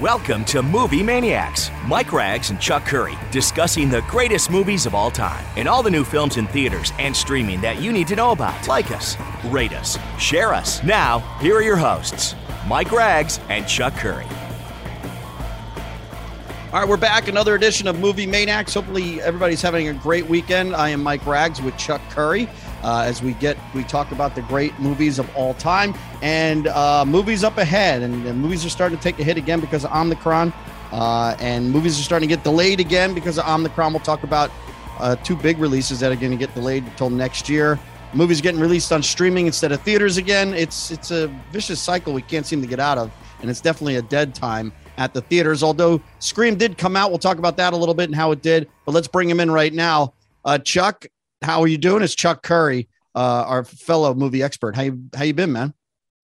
[0.00, 1.70] Welcome to Movie Maniacs.
[1.86, 5.90] Mike Rags and Chuck Curry discussing the greatest movies of all time and all the
[5.90, 8.66] new films in theaters and streaming that you need to know about.
[8.68, 9.16] Like us,
[9.46, 10.82] rate us, share us.
[10.82, 12.34] Now, here are your hosts,
[12.66, 14.26] Mike Rags and Chuck Curry.
[16.72, 17.28] All right, we're back.
[17.28, 18.74] Another edition of Movie Maniacs.
[18.74, 20.74] Hopefully, everybody's having a great weekend.
[20.74, 22.48] I am Mike Rags with Chuck Curry.
[22.84, 27.02] Uh, as we get, we talk about the great movies of all time and uh,
[27.06, 28.02] movies up ahead.
[28.02, 30.52] And, and, movies are starting to take a hit again because of Omicron.
[30.92, 33.94] Uh, and movies are starting to get delayed again because of Omicron.
[33.94, 34.50] We'll talk about
[35.00, 37.78] uh, two big releases that are going to get delayed until next year.
[38.12, 40.54] Movies getting released on streaming instead of theaters again.
[40.54, 43.10] It's it's a vicious cycle we can't seem to get out of,
[43.40, 45.64] and it's definitely a dead time at the theaters.
[45.64, 48.40] Although Scream did come out, we'll talk about that a little bit and how it
[48.40, 48.68] did.
[48.84, 50.14] But let's bring him in right now.
[50.44, 51.06] Uh, Chuck,
[51.44, 52.02] how are you doing?
[52.02, 54.74] It's Chuck Curry, uh, our fellow movie expert.
[54.74, 55.74] How you how you been, man?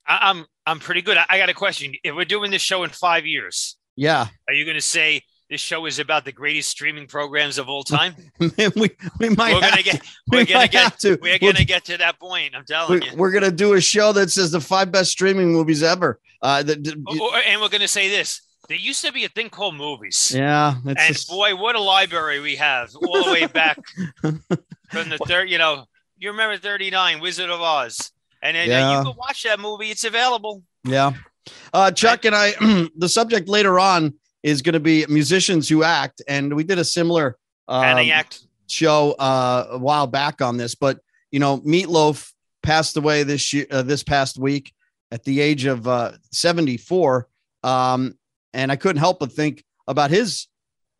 [0.06, 1.18] I'm I'm pretty good.
[1.28, 1.94] I got a question.
[2.02, 5.60] If we're doing this show in five years, yeah, are you going to say this
[5.60, 8.14] show is about the greatest streaming programs of all time?
[8.40, 11.84] we we might we're gonna get we're we gonna get to we're gonna we'll, get
[11.84, 12.54] to that point.
[12.56, 15.52] I'm telling we, you, we're gonna do a show that says the five best streaming
[15.52, 16.18] movies ever.
[16.42, 18.42] Uh, the, the, or, and we're gonna say this.
[18.68, 20.32] There used to be a thing called movies.
[20.34, 21.28] Yeah, and just...
[21.28, 23.78] boy, what a library we have all the way back
[24.90, 25.50] from the third.
[25.50, 25.84] You know,
[26.18, 28.88] you remember 39 Wizard of Oz, and then yeah.
[28.88, 29.90] uh, you can watch that movie.
[29.90, 30.62] It's available.
[30.84, 31.12] Yeah,
[31.72, 32.52] uh, Chuck and I.
[32.96, 36.84] the subject later on is going to be musicians who act, and we did a
[36.84, 37.36] similar
[37.68, 40.74] um, act show uh, a while back on this.
[40.74, 44.72] But you know, Meatloaf passed away this year, uh, this past week
[45.10, 47.28] at the age of uh, 74.
[47.62, 48.16] Um,
[48.52, 50.46] and I couldn't help but think about his,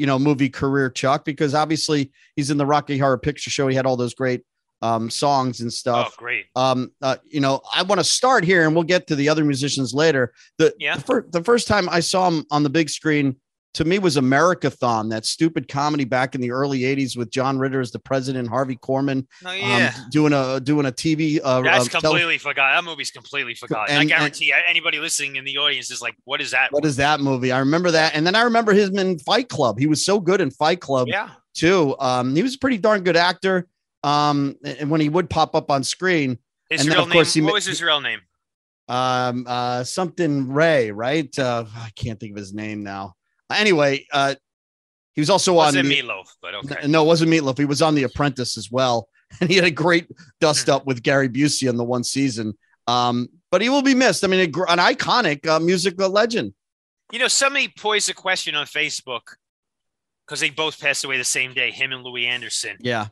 [0.01, 3.69] you know, movie career, Chuck, because obviously he's in the Rocky Horror Picture Show.
[3.69, 4.42] He had all those great
[4.81, 6.12] um, songs and stuff.
[6.12, 6.47] Oh, great.
[6.57, 9.45] Um, uh, you know, I want to start here, and we'll get to the other
[9.45, 10.33] musicians later.
[10.57, 10.97] The yeah.
[10.97, 13.37] the, fir- the first time I saw him on the big screen
[13.75, 17.81] to me was Americathon, that stupid comedy back in the early '80s with John Ritter
[17.81, 19.92] as the president, Harvey Korman, oh, yeah.
[19.97, 21.41] um, doing a doing a TV.
[21.42, 22.75] Uh, That's uh, completely tele- forgot.
[22.75, 23.95] That movie's completely forgotten.
[23.95, 26.85] And, I guarantee and, anybody listening in the audience is like, "What is that?" What
[26.85, 27.53] is that movie?
[27.53, 29.79] I remember that, and then I remember him in Fight Club.
[29.79, 31.09] He was so good in Fight Club.
[31.09, 31.30] Yeah.
[31.55, 31.97] Too.
[31.98, 33.67] Um, he was a pretty darn good actor.
[34.03, 36.39] Um, and when he would pop up on screen,
[36.70, 37.45] his and real then, of course, name.
[37.45, 38.20] He, what was his real name?
[38.89, 41.36] Um, uh, something Ray, right?
[41.39, 43.14] Uh, I can't think of his name now.
[43.50, 44.34] Anyway, uh,
[45.14, 46.86] he was also was on the, Meatloaf, but okay.
[46.86, 47.58] No, it wasn't Meatloaf.
[47.58, 49.08] He was on The Apprentice as well,
[49.40, 50.08] and he had a great
[50.40, 50.72] dust hmm.
[50.72, 52.55] up with Gary Busey in the one season.
[52.86, 54.24] Um, but he will be missed.
[54.24, 56.55] I mean, an iconic uh, musical legend.
[57.12, 59.22] You know, somebody posed a question on Facebook
[60.27, 62.77] because they both passed away the same day, him and Louie Anderson.
[62.80, 63.08] Yeah.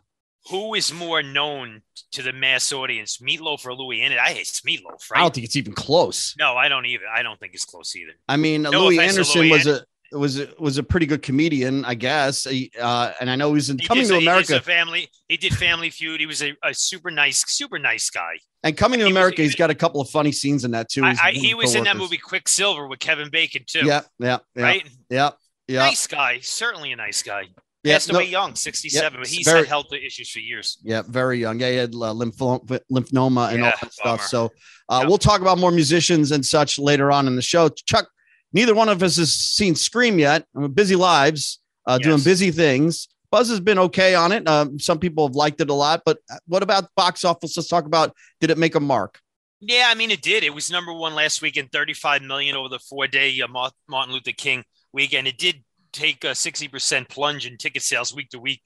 [0.50, 1.82] Who is more known
[2.12, 4.25] to the mass audience, Meatloaf or Louie Anderson?
[4.25, 5.19] I hate Meatloaf, right?
[5.19, 6.34] I don't think it's even close.
[6.38, 7.06] No, I don't even.
[7.12, 8.12] I don't think it's close either.
[8.28, 11.95] I mean, no Louie Anderson Louie was a was was a pretty good comedian, I
[11.95, 12.47] guess.
[12.47, 14.55] Uh, and I know he's in he Coming to America.
[14.55, 15.09] He family.
[15.29, 16.21] He did Family Feud.
[16.21, 18.39] He was a, a, super nice, super nice guy.
[18.63, 20.89] And Coming to he America, was, he's got a couple of funny scenes in that
[20.89, 21.05] too.
[21.05, 23.85] I, I, he was in that movie Quicksilver with Kevin Bacon too.
[23.85, 24.89] Yeah, yeah, yeah right.
[25.11, 25.31] Yeah,
[25.67, 25.81] yeah.
[25.81, 27.45] Nice guy, certainly a nice guy.
[27.85, 30.79] Yeah, Passed no, away young, 67, yeah, but he's very, had health issues for years.
[30.83, 31.61] Yeah, very young.
[31.61, 34.19] Yeah, he had uh, lymphoma, lymphoma and yeah, all that bummer.
[34.19, 34.23] stuff.
[34.23, 34.51] So
[34.89, 37.69] uh, we'll talk about more musicians and such later on in the show.
[37.69, 38.09] Chuck,
[38.53, 40.45] neither one of us has seen Scream yet.
[40.55, 42.07] We're busy lives, uh, yes.
[42.07, 43.09] doing busy things.
[43.31, 44.49] Buzz has been okay on it.
[44.49, 47.57] Um, some people have liked it a lot, but uh, what about box office?
[47.57, 49.21] Let's talk about did it make a mark?
[49.61, 50.45] Yeah, I mean it did.
[50.45, 53.49] It was number one last week in 35 million over the four day uh,
[53.89, 55.27] Martin Luther King weekend.
[55.27, 58.63] It did take a 60% plunge in ticket sales week to week,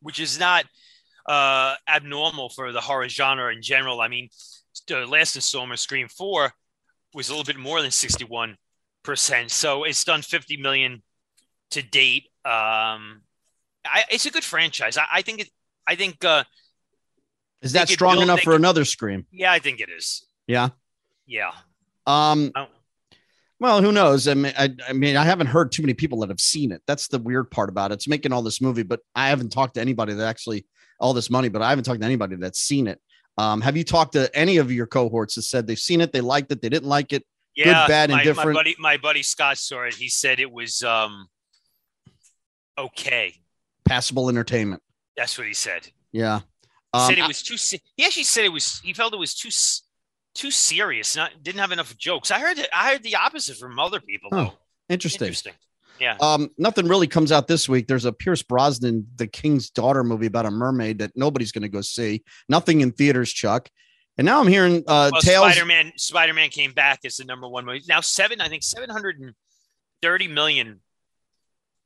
[0.00, 0.66] which is not
[1.26, 4.00] uh, abnormal for the horror genre in general.
[4.00, 4.28] I mean,
[4.86, 6.52] the last installment, Scream 4,
[7.14, 8.56] was a little bit more than 61
[9.06, 9.50] percent.
[9.50, 11.02] So it's done 50 million
[11.70, 12.24] to date.
[12.44, 13.22] Um,
[13.84, 14.98] I, it's a good franchise.
[14.98, 15.50] I, I think it.
[15.86, 16.24] I think.
[16.24, 16.44] Uh,
[17.62, 19.24] is that strong build, enough for another Scream?
[19.32, 20.26] Yeah, I think it is.
[20.46, 20.68] Yeah.
[21.26, 21.52] Yeah.
[22.06, 22.52] Um.
[23.58, 24.28] Well, who knows?
[24.28, 26.82] I mean, I, I, mean, I haven't heard too many people that have seen it.
[26.86, 27.94] That's the weird part about it.
[27.94, 30.66] It's making all this movie, but I haven't talked to anybody that actually
[31.00, 33.00] all this money, but I haven't talked to anybody that's seen it.
[33.38, 36.20] Um, have you talked to any of your cohorts that said they've seen it, they
[36.20, 37.24] liked it, they didn't like it?
[37.56, 38.50] Yeah, good, bad, and my, different.
[38.50, 39.94] My buddy, my buddy Scott saw it.
[39.94, 41.28] He said it was um
[42.78, 43.34] okay,
[43.84, 44.82] passable entertainment.
[45.16, 45.88] That's what he said.
[46.12, 47.78] Yeah, he um, said it was too.
[47.96, 48.80] He actually said it was.
[48.80, 49.50] He felt it was too
[50.34, 51.16] too serious.
[51.16, 52.30] Not didn't have enough jokes.
[52.30, 52.68] I heard it.
[52.74, 54.30] I heard the opposite from other people.
[54.30, 54.38] Though.
[54.38, 54.52] Oh,
[54.88, 55.26] interesting.
[55.26, 55.54] Interesting.
[55.98, 56.16] Yeah.
[56.20, 57.86] Um, nothing really comes out this week.
[57.86, 61.68] There's a Pierce Brosnan, The King's Daughter movie about a mermaid that nobody's going to
[61.68, 62.22] go see.
[62.48, 63.70] Nothing in theaters, Chuck.
[64.18, 65.52] And now I'm hearing uh, well, tales.
[65.52, 65.92] Spider-Man.
[65.96, 67.82] Spider-Man came back as the number one movie.
[67.88, 69.34] Now seven, I think seven hundred and
[70.00, 70.80] thirty million.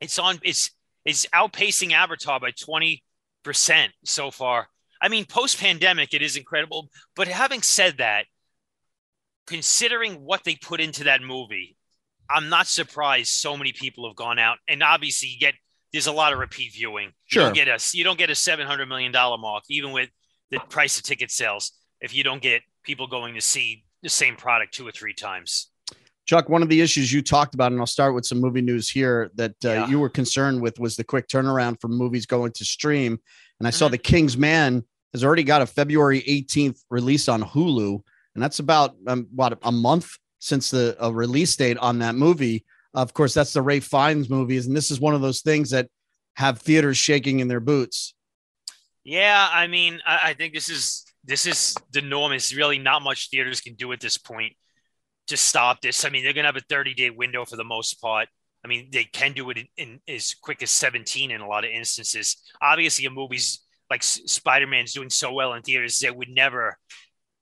[0.00, 0.38] It's on.
[0.43, 0.71] It's
[1.05, 3.03] it's outpacing Avatar by twenty
[3.43, 4.69] percent so far.
[5.03, 6.91] I mean, post-pandemic, it is incredible.
[7.17, 8.27] But having said that,
[9.47, 11.76] considering what they put into that movie,
[12.29, 14.59] I'm not surprised so many people have gone out.
[14.69, 15.55] And obviously, you get
[15.93, 17.06] there's a lot of repeat viewing.
[17.06, 17.43] You Sure.
[17.44, 20.11] don't get a you don't get a seven hundred million dollar mark, even with
[20.50, 24.37] the price of ticket sales, if you don't get people going to see the same
[24.37, 25.69] product two or three times.
[26.26, 28.88] Chuck, one of the issues you talked about, and I'll start with some movie news
[28.88, 29.88] here that uh, Yeah.
[29.88, 33.19] you were concerned with was the quick turnaround for movies going to stream.
[33.58, 33.93] And I saw Mhm.
[33.93, 38.00] The King's Man has already got a February 18th release on Hulu.
[38.35, 42.64] And that's about, um, what, a month since the uh, release date on that movie.
[42.94, 44.67] Of course, that's the Ralph Fiennes movies.
[44.67, 45.88] And this is one of those things that
[46.37, 48.14] have theaters shaking in their boots.
[49.05, 52.32] Yeah, I mean, I, I think this is this is the norm.
[52.32, 54.55] Is really not much theaters can do at this point
[55.29, 56.05] to stop this.
[56.05, 58.29] I mean, they're gonna have a 30 day window for the most part.
[58.65, 61.65] I mean, they can do it in, in as quick as 17 in a lot
[61.65, 62.37] of instances.
[62.61, 66.79] Obviously, a movie's like S- Spider-Man's doing so well in theaters, they would never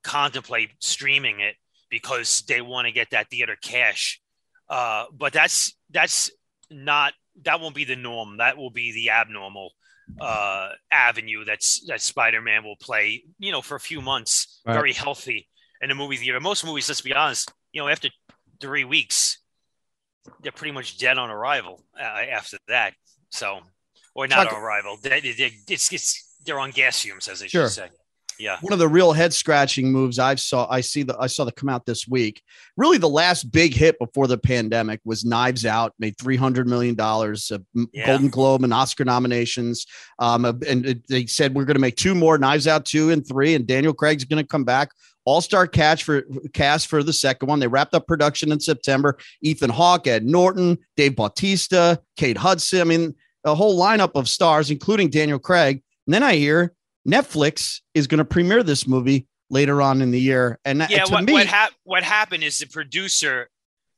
[0.05, 1.57] contemplate streaming it
[1.91, 4.21] because they want to get that theater cash.
[4.69, 6.31] Uh, but that's that's
[6.71, 7.15] not
[7.45, 8.39] that won't be the norm.
[8.39, 9.71] That will be the abnormal
[10.21, 13.25] uh, avenue that's that Spider-Man will play.
[13.39, 14.75] You know, for a few months, Right.
[14.75, 15.49] very healthy
[15.81, 16.41] in a movie theater.
[16.41, 18.09] Most movies, let's be honest, you know, after
[18.61, 19.39] three weeks,
[20.43, 22.95] they're pretty much dead on arrival uh, after that.
[23.31, 23.61] So,
[24.15, 24.97] or not Chuck- on arrival.
[25.03, 27.67] They, they, they- it's, it's they're on gas fumes, as they Sure.
[27.67, 27.89] should say.
[28.39, 28.59] Yeah.
[28.61, 31.53] one of the real head scratching moves I've saw I see the I saw the
[31.53, 32.43] come out this week.
[32.77, 36.95] Really, the last big hit before the pandemic was Knives Out, made three hundred million
[36.95, 37.59] dollars, uh,
[37.93, 38.07] Yeah.
[38.07, 39.87] Golden Globe and Oscar nominations.
[40.19, 43.27] Um, uh, and they said we're going to make two more Knives Out two and
[43.27, 44.91] three, and Daniel Craig's going to come back.
[45.25, 46.23] All star catch for
[46.55, 47.61] cast for the second one.
[47.61, 49.19] They wrapped up production in September.
[49.43, 52.81] Ethan Hawke, Ed Norton, Dave Bautista, Kate Hudson.
[52.81, 53.15] I mean,
[53.45, 55.83] a whole lineup of stars, including Daniel Craig.
[56.07, 56.73] And then I hear
[57.09, 60.59] Netflix is going to premiere this movie later on in the year.
[60.65, 63.49] And yeah to what, me, what, hap- what happened is the producer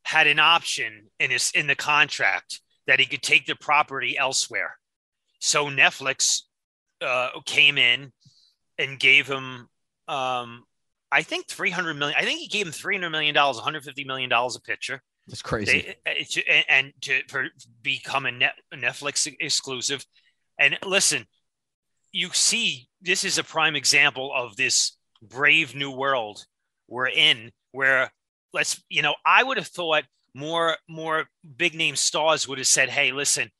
[0.04, 4.76] had an option in his in the contract that he could take the property elsewhere
[5.38, 6.40] so netflix
[7.02, 8.10] uh, came in
[8.78, 9.68] and gave him
[10.08, 10.64] um,
[11.12, 14.56] i think 300 million i think he gave him 300 million dollars 150 million dollars
[14.56, 15.94] a picture That's crazy.
[16.04, 17.46] they, uh, and- and to for,
[17.82, 20.04] become a, net, a Netflix exclusive.
[20.58, 21.26] And listen,
[22.10, 26.44] you see, this is a prime example of this brave new world
[26.88, 28.10] we're in, where
[28.52, 30.04] let's, you know, I would have thought
[30.34, 31.26] more more
[31.56, 33.50] big name stars would have said, "Hey, listen."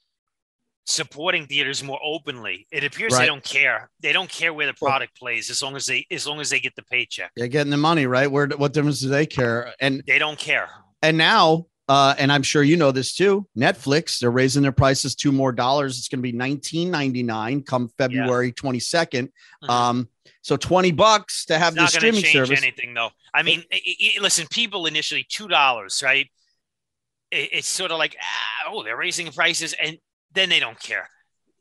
[0.86, 3.20] supporting theaters more openly it appears Right.
[3.20, 6.04] they don't care they don't care where the Well- product plays as long as they
[6.10, 8.26] as long as they get the paycheck They're getting the money, right?
[8.28, 9.72] Where what difference do they care?
[9.78, 10.68] And they don't care
[11.02, 13.48] and now, uh, and I'm sure you know this too.
[13.58, 15.98] Netflix, they're raising their prices two more dollars.
[15.98, 19.28] It's going to be 19.99 come February 22nd.
[19.64, 19.68] Mhm.
[19.68, 20.08] Um,
[20.42, 22.62] so 20 bucks to have the not going to streaming change service.
[22.62, 23.10] anything, though.
[23.34, 23.80] I mean, i
[24.16, 26.26] i listen, people initially two dollars, right?
[27.32, 29.98] It, it's sort of like, ah, oh, they're raising prices, and
[30.32, 31.08] then they don't care.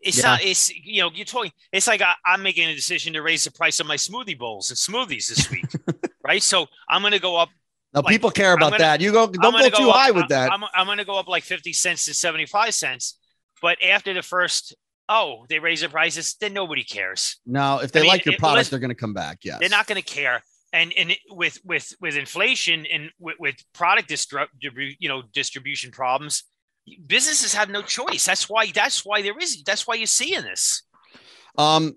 [0.02, 0.24] It's Yeah.
[0.30, 0.44] not.
[0.44, 1.52] It's you know, you're talking.
[1.74, 4.70] It's like I, I'm making a decision to raise the price of my smoothie bowls
[4.70, 5.66] and smoothies this week,
[6.24, 6.42] right?
[6.44, 7.50] So I'm going to go up.
[7.94, 9.02] Now like, people care about gonna- that.
[9.02, 10.52] You go, don't go too up- high with that.
[10.52, 13.18] I'm, I'm going to go up like 50 cents to 75 cents,
[13.62, 14.76] but after the first,
[15.08, 17.38] oh, they raise the prices, then nobody cares.
[17.46, 19.40] now, if they I mean, like your product, they're going to come back.
[19.44, 19.60] Yes.
[19.60, 20.42] they're not going to care
[20.72, 26.44] and and with with with inflation and with, with product distribu- you know distribution problems
[27.08, 30.84] businesses have no choice that's why that's why there is that's why you're seeing this
[31.58, 31.96] Um,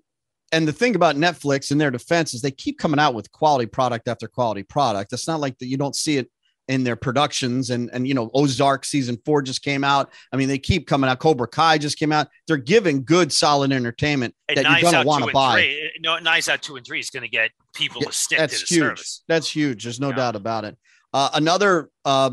[0.53, 3.67] and the thing about Netflix in their defense is they keep coming out with quality
[3.67, 5.13] product after quality product.
[5.13, 6.31] It's not like that you don't see it
[6.69, 10.13] in their productions and and you know Ozark season four just came out.
[10.33, 11.19] I mean, they keep coming out.
[11.19, 12.29] Cobra Kai just came out.
[12.47, 15.55] They're giving good, solid entertainment and that you're gonna want to buy.
[15.55, 18.39] three no Knives Out two and three is going to get people Yeah, to stick
[18.39, 18.79] to the That's huge.
[18.81, 19.83] service That's huge.
[19.83, 20.17] There's no Yeah.
[20.17, 20.77] doubt about it.
[21.13, 22.31] Uh, another uh,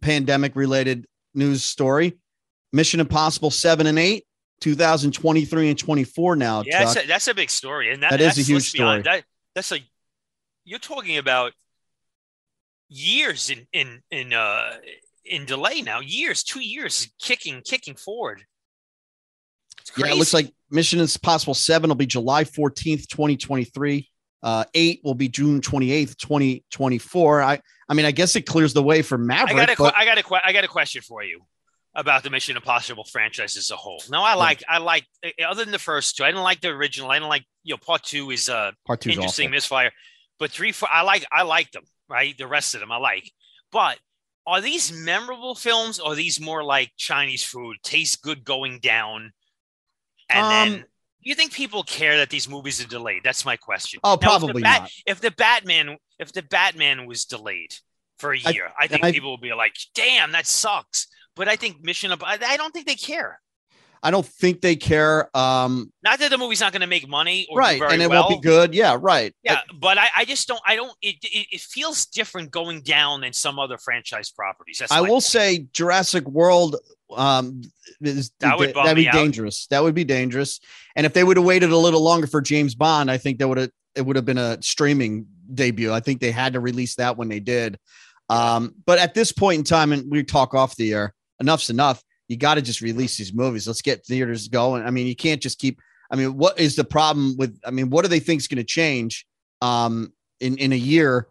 [0.00, 2.18] pandemic related news story:
[2.72, 4.24] Mission Impossible seven and eight.
[4.60, 6.62] 2023 and 24 now.
[6.66, 9.02] yeah that's a, that's a big story and that, That is a huge story.
[9.02, 9.82] that that's like
[10.64, 11.52] you're talking about
[12.88, 14.72] years in in in uh
[15.24, 18.42] in delay now years two years kicking kicking forward
[19.96, 24.08] Yeah, it looks like Mission Impossible 7 will be July 14th, 2023.
[24.42, 27.42] Uh, 8 will be June 28th, 2024.
[27.42, 29.56] I I mean, I guess it clears the way for I Maverick.
[29.56, 31.40] got a, but I got a, I got a question for you
[31.96, 34.00] about the Mission Impossible franchise as a whole.
[34.10, 36.68] Now, I like, I like, eh, other than the first two, I didn't like the
[36.68, 37.10] original.
[37.10, 39.56] I didn't like, you know, part two is uh part 2 interesting awful.
[39.56, 39.90] misfire,
[40.38, 42.36] but three, four, I like, I like them, right?
[42.36, 43.30] The rest of them I like,
[43.72, 43.98] but
[44.46, 49.32] are these memorable films or are these more like Chinese food, taste good going down?
[50.28, 53.22] And Um, then, do you think people care that these movies are delayed?
[53.24, 54.00] That's my question.
[54.04, 54.90] Oh, Now, if probably Bat- not.
[55.06, 57.74] If the Batman, if the Batman was delayed
[58.18, 61.56] for a year, I, think I- people will be like, "Damn, that sucks." But I
[61.56, 63.40] think Mission, I, I don't think they care.
[64.02, 65.36] I don't think they care.
[65.36, 68.28] Um, Not that the movie's not going to make money, or right, and it well.
[68.28, 68.74] won't be good.
[68.74, 69.34] Yeah, right.
[69.42, 70.60] Yeah, but I, I just don't.
[70.64, 70.92] I don't.
[71.02, 74.78] It, it, it feels different going down than some other franchise properties.
[74.78, 75.22] That's I will point.
[75.24, 76.76] say Jurassic World
[77.16, 77.62] um
[78.00, 79.14] is That would that'd be out.
[79.14, 79.66] dangerous.
[79.68, 80.60] That would be dangerous.
[80.94, 83.48] And if they would have waited a little longer for James Bond, I think that
[83.48, 85.92] would have it would have been a streaming debut.
[85.92, 87.78] I think they had to release that when they did.
[88.28, 92.02] Um, but at this point in time, and we talk off the air, enough's enough.
[92.28, 93.66] You got to just release these movies.
[93.66, 94.82] Let's get theaters going.
[94.84, 95.80] I mean, you can't just keep.
[96.10, 97.58] I mean, what is the problem with?
[97.64, 99.26] I mean, what do they think is going to change
[99.62, 101.28] um, in in a year?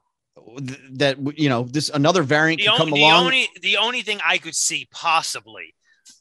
[0.93, 3.25] That you know, this another variant the, can come only, the along.
[3.25, 5.73] only the only thing I could see possibly,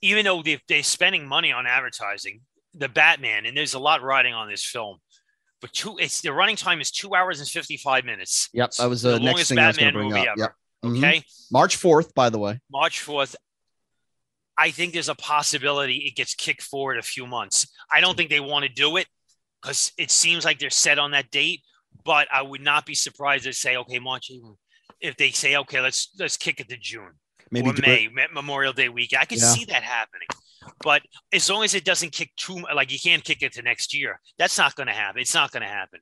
[0.02, 2.40] even though they, they're spending money on advertising,
[2.72, 4.98] the Batman, and there's a lot riding on this film.
[5.60, 8.48] But two, it's the running time is two hours and fifty five minutes.
[8.54, 10.28] Yep, that was The the, next longest thing I was going Batman to bring movie
[10.28, 10.38] up.
[10.38, 10.40] ever.
[10.40, 10.92] Yep.
[10.92, 10.98] Mhm.
[10.98, 12.60] Okay, March fourth, by the way.
[12.70, 13.36] March fourth.
[14.56, 17.66] I think there's a possibility it gets kicked forward a few months.
[17.92, 18.18] I don't hmm.
[18.18, 19.06] think they want to do it
[19.60, 21.62] because it seems like they're set on that date.
[22.04, 24.30] But I would not be surprised to say, okay, March.
[25.00, 27.12] If they say, okay, let's let's kick it to June
[27.50, 29.22] Maybe or May, it- Memorial Day weekend.
[29.22, 29.52] I can Yeah.
[29.52, 30.28] see that happening.
[30.82, 33.94] But as long as it doesn't kick too like you can't kick it to next
[33.94, 35.20] year, that's not going to happen.
[35.20, 36.00] It's not going to happen.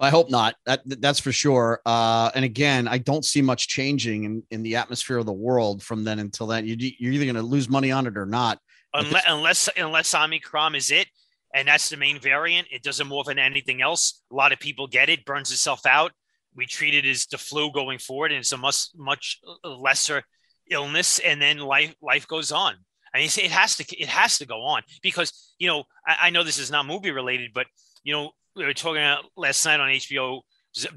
[0.00, 0.56] I hope not.
[0.66, 1.80] That that's for sure.
[1.86, 5.82] Uh, and again, I don't see much changing in, in the atmosphere of the world
[5.82, 6.66] from then until then.
[6.66, 8.58] You, you're either going to lose money on it or not.
[8.92, 11.06] Unless unless unless Omicron is it,
[11.54, 12.68] and that's the main variant.
[12.70, 14.22] It doesn't morph into anything else.
[14.32, 16.12] A lot of people get it, burns itself out.
[16.56, 20.22] We treat it as the flu going forward, and it's a much much lesser
[20.70, 22.74] illness, and then life life goes on.
[23.14, 26.30] I mean, it has to it has to go on because you know I, I
[26.30, 27.66] know this is not movie related, but
[28.02, 30.40] you know we were talking about last night on HBO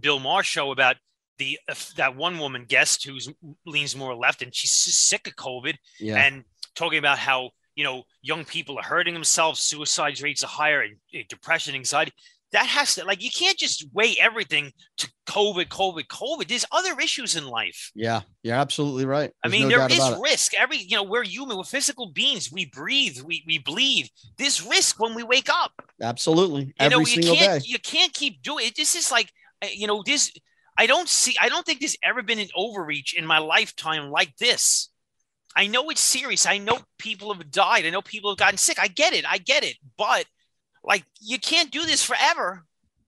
[0.01, 0.95] Bill Maher show about
[1.37, 1.59] the
[1.97, 3.29] that one woman guest who's
[3.65, 6.23] leans more left, and she's sick of COVID, Yeah.
[6.23, 6.43] and
[6.75, 10.95] talking about how you know young people are hurting themselves, suicide rates are higher, and
[11.15, 12.11] uh, depression, anxiety.
[12.53, 16.47] That has to like you can't just weigh everything to COVID, COVID, COVID.
[16.47, 17.91] There's other issues in life.
[17.93, 18.21] yeah.
[18.43, 19.31] You're absolutely right.
[19.43, 20.21] I mean, no there is about it.
[20.21, 20.53] risk.
[20.53, 22.49] Every you know, we're human, we're physical beings.
[22.51, 24.09] We breathe, we we bleed.
[24.37, 25.73] There's risk when we wake up.
[26.01, 26.67] Absolutely.
[26.67, 27.67] You Every know, you single can't day.
[27.69, 28.75] you can't keep doing it.
[28.77, 29.29] This is like
[29.61, 30.31] uh, you know, this
[30.77, 34.37] I don't see I don't think there's ever been an overreach in my lifetime like
[34.37, 34.89] this.
[35.55, 36.45] I know it's serious.
[36.45, 37.85] I know people have died.
[37.85, 38.77] I know people have gotten sick.
[38.79, 39.25] I get it.
[39.27, 39.75] I get it.
[39.97, 40.25] But
[40.87, 42.63] like you can't do this forever.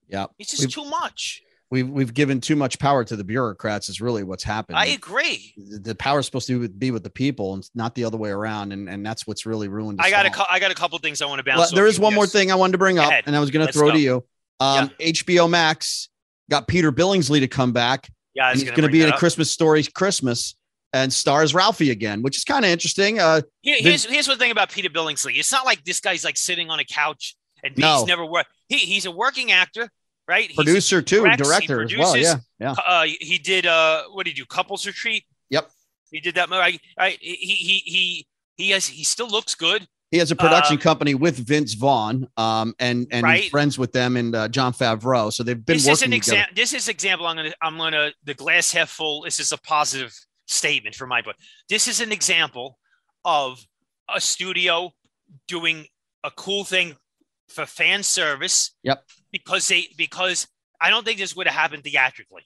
[0.08, 0.26] Yeah.
[0.38, 1.42] It's just We've- too much.
[1.72, 3.88] We've we've given too much power to the bureaucrats.
[3.88, 4.76] Is really what's happened.
[4.76, 5.54] I agree.
[5.56, 8.30] the the power is supposed to be with the people and not the other way
[8.30, 8.72] around.
[8.72, 10.00] And and that's what's really ruined.
[10.02, 10.46] I got a all.
[10.50, 11.58] I got a couple things I want to bounce.
[11.58, 13.64] Well, there is one more thing I wanted to bring up, and I was going
[13.64, 13.92] to throw go.
[13.94, 14.24] to you.
[14.58, 16.08] Um, HBO Max
[16.50, 18.10] got Peter Billingsley to come back.
[18.34, 19.18] Yeah, I and was he's gonna going to be in a up.
[19.20, 20.56] Christmas story Christmas
[20.92, 23.20] and stars Ralphie again, which is kind of interesting.
[23.20, 25.38] Uh, Here- here's here's one thing about Peter Billingsley.
[25.38, 27.98] It's not like this guy's like sitting on a couch and No.
[27.98, 28.50] he's never worked.
[28.68, 29.90] He, he's a working actor,
[30.28, 30.54] right?
[30.54, 32.16] Producer too, directs, director as well.
[32.16, 32.72] Yeah, yeah.
[32.84, 34.46] uh, he did uh, what did he do?
[34.46, 35.24] Couples Retreat.
[35.50, 35.70] Yep.
[36.10, 36.50] He did that.
[36.50, 38.26] Right, I, He he he
[38.56, 38.86] he has.
[38.86, 39.86] He still looks good.
[40.10, 43.42] He has a production Um, company with Vince Vaughn, um, and and Right.
[43.42, 45.32] he's friends with them and uh, Jon Favreau.
[45.32, 46.52] So they've been this is an example.
[46.56, 47.26] This is example.
[47.28, 49.22] I'm gonna I'm gonna the glass half full.
[49.22, 50.12] This is a positive
[50.46, 51.36] statement for my book.
[51.68, 52.76] This is an example
[53.24, 53.64] of
[54.12, 54.90] a studio
[55.46, 55.86] doing
[56.24, 56.96] a cool thing
[57.50, 58.74] for fan service.
[58.82, 59.04] Yep.
[59.32, 60.46] Because they because
[60.80, 62.42] I don't think this would have happened theatrically.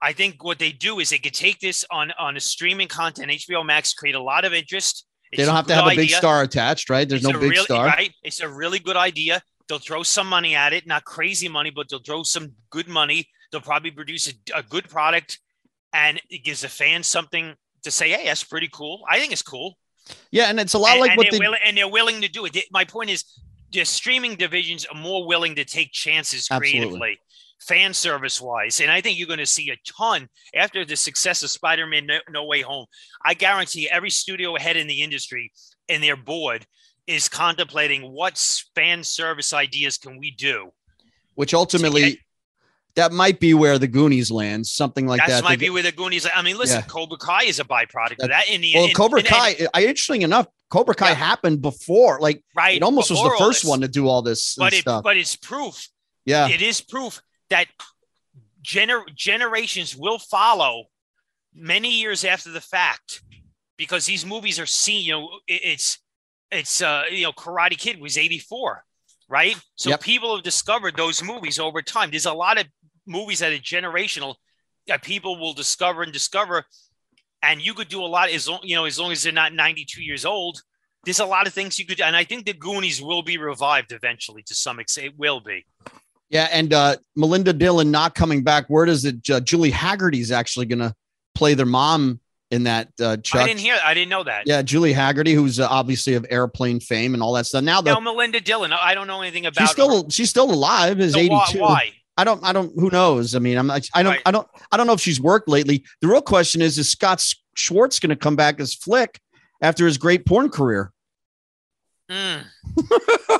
[0.00, 3.30] I think what they do is they could take this on on a streaming content,
[3.30, 5.06] HBO Max, create a lot of interest.
[5.36, 7.08] They don't have to have a big star attached, right?
[7.08, 7.86] There's It's no big really- star.
[7.86, 8.12] Right?
[8.22, 9.42] It's a really good idea.
[9.68, 13.26] They'll throw some money at it, not crazy money, but they'll throw some good money.
[13.50, 15.40] They'll probably produce a, a good product,
[15.92, 18.10] and it gives the fans something to say.
[18.10, 19.02] Hey, that's pretty cool.
[19.10, 19.78] I think it's cool.
[20.30, 22.28] Yeah, and it's a lot and, like and what they willing, and they're willing to
[22.28, 22.56] do it.
[22.70, 23.24] My point is,
[23.74, 26.70] the streaming divisions are more willing to take chances Absolutely.
[26.80, 27.18] creatively,
[27.60, 31.42] fan service wise, and I think you're going to see a ton after the success
[31.42, 32.86] of Spider-Man: no, no Way Home.
[33.24, 35.52] I guarantee every studio head in the industry
[35.88, 36.66] and their board
[37.06, 38.38] is contemplating what
[38.74, 40.70] fan service ideas can we do.
[41.34, 42.18] which ultimately
[42.94, 45.44] that might be where the Goonies lands, something like That that.
[45.44, 46.26] might be where the Goonies.
[46.32, 46.86] I mean, listen, Yeah.
[46.86, 48.48] Cobra Kai is a byproduct That- of that.
[48.48, 49.66] In the well, in- Cobra and- Kai.
[49.74, 51.14] I, interesting enough, Cobra Kai Yeah.
[51.14, 52.18] happened before.
[52.20, 52.76] Like right?
[52.76, 55.04] it almost was the first one to do all this but it, stuff.
[55.04, 55.88] but it's proof.
[56.24, 57.66] yeah, It is proof that
[58.62, 60.84] gener- generations will follow
[61.54, 63.22] many years after the fact
[63.76, 65.04] because these movies are seen.
[65.04, 65.98] You know, it, it's
[66.50, 68.84] it's uh, you know, Karate Kid was eighty four,
[69.28, 69.56] right?
[69.76, 70.00] So Yep.
[70.00, 72.10] people have discovered those movies over time.
[72.10, 72.66] There's a lot of
[73.06, 74.34] movies that are generational
[74.88, 76.64] that people will discover and discover,
[77.44, 79.52] and you could do a lot as long you know as long as they're not
[79.52, 80.62] ninety two years old.
[81.04, 83.36] There's a lot of things you could, do and I think the Goonies will be
[83.36, 85.08] revived eventually to some extent.
[85.08, 85.66] It will be.
[86.30, 88.66] Yeah, and uh, Melinda Dillon not coming back.
[88.68, 90.94] where does it uh, Julie Hagerty's actually going to
[91.34, 92.20] play their mom
[92.50, 92.88] in that.
[93.00, 93.42] Uh, Chuck.
[93.42, 93.76] I didn't hear.
[93.84, 94.46] I didn't know that.
[94.46, 97.64] Yeah, Julie Hagerty, who's uh, obviously of airplane fame and all that stuff.
[97.64, 98.72] Now, the, No, Melinda Dillon.
[98.72, 99.72] I don't know anything about she's her.
[99.72, 101.00] still she's still alive.
[101.00, 101.92] Is So eighty why, why?
[102.16, 102.42] I don't.
[102.44, 102.72] I don't.
[102.78, 103.34] Who knows?
[103.34, 103.66] I mean, I'm.
[103.66, 104.12] not- I don't.
[104.12, 104.22] Right.
[104.26, 104.46] I don't.
[104.70, 105.84] I don't know if she's worked lately.
[106.00, 107.24] The real question is: Is Scott
[107.56, 109.20] Schwartz going to come back as Flick
[109.60, 110.92] after his great porn career?
[112.10, 112.40] Hmm.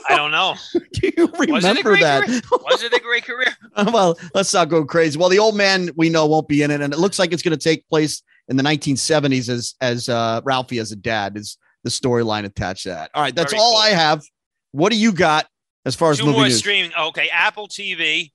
[0.08, 0.54] I don't know.
[0.92, 2.24] Do you Was it a remember that?
[2.24, 2.40] career?
[2.50, 3.54] Was it a great career?
[3.92, 5.18] well, let's not go crazy.
[5.18, 7.42] Well, the old man we know won't be in it, and it looks like it's
[7.42, 11.58] going to take place in the 1970s as as uh, Ralphie as a dad is
[11.84, 13.10] the storyline attached to that.
[13.14, 13.80] All right, that's Very all cool.
[13.82, 14.24] I have.
[14.72, 15.46] What do you got
[15.84, 16.58] as far as Two movie more news?
[16.58, 16.92] streaming.
[16.98, 18.32] Okay, Apple TV.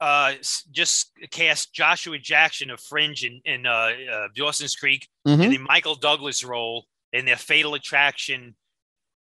[0.00, 0.34] Uh,
[0.70, 5.42] just cast Joshua Jackson of Fringe in in uh, uh Dawson's Creek Mhm.
[5.44, 8.54] in the Michael Douglas role in their Fatal Attraction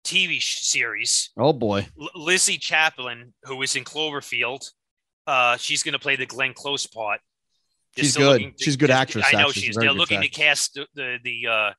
[0.03, 1.31] TV sh- series.
[1.35, 4.69] Oh boy, L- Lizzy Caplan, who was in Cloverfield,
[5.25, 7.21] uh, she's going to play the Glenn Close part.
[7.95, 8.39] They're She's good.
[8.39, 9.61] to- She's a good actress, I know actually.
[9.63, 9.75] She's is.
[9.77, 11.73] They're looking to cast the the the uh,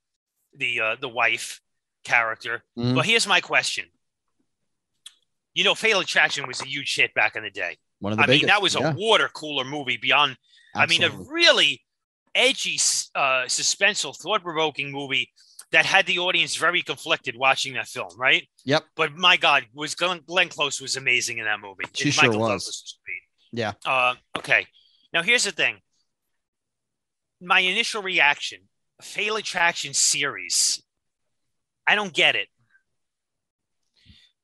[0.56, 1.60] the uh, the wife
[2.02, 2.64] character.
[2.76, 2.94] Mhm.
[2.94, 3.84] Well, here's my question.
[5.54, 7.78] You know, Fatal Attraction was a huge hit back in the day.
[8.00, 10.36] One of the I mean, that was a water cooler movie beyond.
[10.74, 11.82] I mean, a really
[12.34, 12.78] edgy,
[13.14, 15.30] uh, suspenseful, thought-provoking movie
[15.72, 18.48] that had the audience very conflicted watching that film, right?
[18.64, 18.84] Yep.
[18.96, 21.84] But my God, was Glenn, Glenn Close was amazing in that movie.
[21.94, 22.98] She sure Michael was.
[23.52, 23.72] Yeah.
[23.84, 24.66] Uh, okay.
[25.12, 25.78] Now here's the thing.
[27.40, 28.60] My initial reaction:
[29.02, 30.82] Fatal Attraction series.
[31.86, 32.48] I don't get it.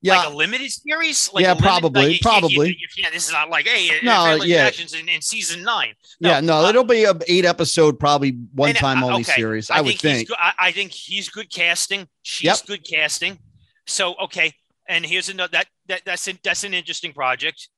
[0.05, 0.19] Yeah.
[0.19, 1.33] Like a limited series?
[1.33, 2.69] Like Yeah, a limit- probably, like probably.
[2.69, 4.71] You, you can't, this is not like, hey, No, yeah.
[5.01, 5.95] In, in season nine.
[6.21, 9.33] No, yeah, no, uh, it'll be a eight episode, probably one time uh, only okay,
[9.33, 9.71] series.
[9.71, 10.29] I, would he's think.
[10.29, 12.07] good- I, I think he's good casting.
[12.23, 12.67] She's Yep.
[12.67, 13.39] good casting.
[13.87, 14.53] So okay,
[14.89, 17.69] and here's another that that that's an, that's an interesting project.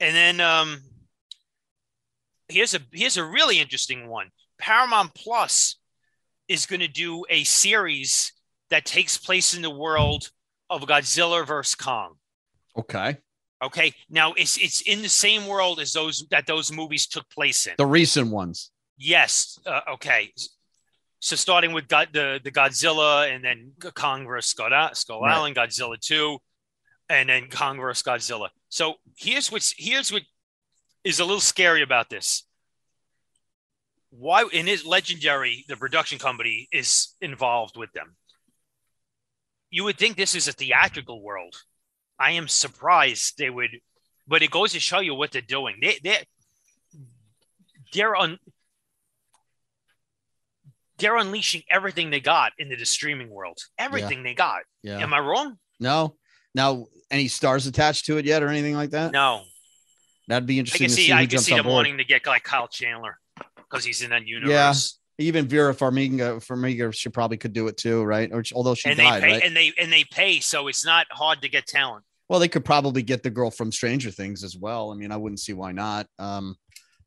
[0.00, 0.80] And then um,
[2.48, 4.30] here's a here's a really interesting one.
[4.58, 5.76] Paramount Plus
[6.48, 8.32] is going to do a series
[8.70, 10.30] that takes place in the world
[10.70, 12.14] of Godzilla versus Kong.
[12.78, 13.18] Okay,
[13.62, 17.66] Okay, now it's it's in the same world as those that those movies took place
[17.66, 17.74] in.
[17.76, 18.70] the recent ones.
[18.96, 19.58] Yes.
[19.66, 20.32] Uh, okay.
[21.18, 25.34] So starting with God, the the Godzilla, and then Kong versus Skull, Skull Right.
[25.36, 26.38] Island, Godzilla two,
[27.10, 28.48] and then Kong versus Godzilla.
[28.70, 30.22] So here's what's here's what
[31.04, 32.44] is a little scary about this.
[34.10, 38.16] Why in his legendary, the production company is involved with them.
[39.70, 41.54] You would think this is a theatrical world.
[42.18, 43.70] I am surprised they would,
[44.26, 45.76] but it goes to show you what they're doing.
[45.80, 46.18] They they
[47.92, 48.38] they're on
[50.98, 53.58] they're unleashing everything they got into the streaming world.
[53.78, 54.60] Everything they got.
[54.82, 54.98] Yeah.
[54.98, 55.56] Am I wrong?
[55.78, 56.16] No.
[56.54, 59.12] Now, any stars attached to it yet, or anything like that?
[59.12, 59.42] No.
[60.28, 60.84] That'd be interesting.
[60.84, 61.06] I can to see.
[61.06, 61.12] see.
[61.12, 61.74] I can see them board.
[61.74, 63.18] wanting to get like Kyle Chandler
[63.56, 64.99] because he's in that universe.
[65.20, 68.30] Even Vera Farmiga, Farmiga, she probably could do it too, right?
[68.32, 69.42] Or although she and died, they pay right?
[69.44, 72.04] and they and they pay, so it's not hard to get talent.
[72.28, 74.90] well, they could probably get the girl from Stranger Things as well.
[74.90, 76.06] I mean, I wouldn't see why not.
[76.18, 76.56] Um,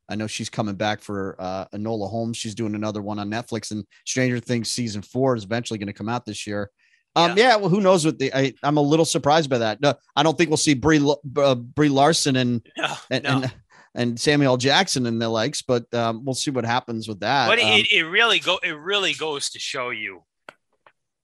[0.08, 2.36] I know she's coming back for uh, Enola Holmes.
[2.36, 5.92] She's doing another one on Netflix, and Stranger Things season four is eventually going to
[5.94, 6.70] come out this year.
[7.16, 7.56] Um, yeah.
[7.56, 8.34] well, who knows what the?
[8.34, 9.80] I, I'm a little surprised by that.
[9.80, 11.00] No, I don't think we'll see Brie
[11.36, 13.30] uh, Brie Larson and No, and, no.
[13.30, 13.54] and
[13.94, 14.56] and Samuel L.
[14.56, 17.48] Jackson and the likes, but um, we'll see what happens with that.
[17.48, 20.24] but Um, it, it really go it really goes to show you.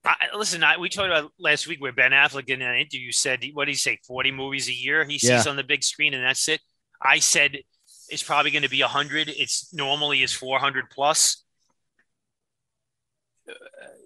[0.04, 3.44] I, listen, I, we talked about last week where Ben Affleck in an interview said,
[3.52, 3.98] "What did he say?
[4.06, 5.38] Forty movies a year he Yeah.
[5.38, 6.60] sees on the big screen, and that's it."
[7.02, 7.58] I said
[8.08, 9.28] it's probably going to be hundred.
[9.28, 11.44] It's normally is four hundred plus.
[13.48, 13.52] Uh,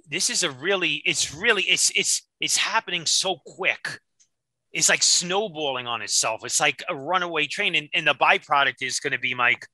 [0.08, 4.00] this is a really, it's really, it's it's it's happening so quick.
[4.74, 6.44] It's like snowballing on itself.
[6.44, 9.66] It's like a runaway train, and, and the byproduct is going to be like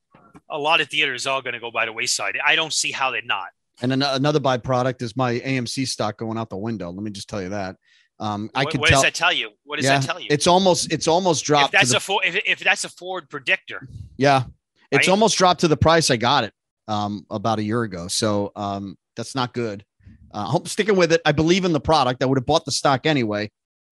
[0.48, 2.38] a lot of theaters are going to go by the wayside.
[2.44, 3.48] I don't see how they're not.
[3.82, 6.90] and an- another byproduct is my AMC stock going out the window.
[6.90, 7.76] Let me just tell you that.
[8.20, 8.98] Um, I what, could what tell.
[8.98, 9.50] does that tell you?
[9.64, 10.26] What does yeah, that tell you?
[10.30, 11.72] it's almost it's almost if dropped.
[11.72, 14.42] that's the, a for, if, if that's a forward predictor, yeah,
[14.90, 15.12] it's right?
[15.12, 16.52] almost dropped to the price I got it
[16.86, 18.08] um, about a year ago.
[18.08, 19.84] So um, that's not good.
[20.32, 21.22] Uh, hope sticking with it.
[21.24, 22.22] I believe in the product.
[22.22, 23.50] I would have bought the stock anyway.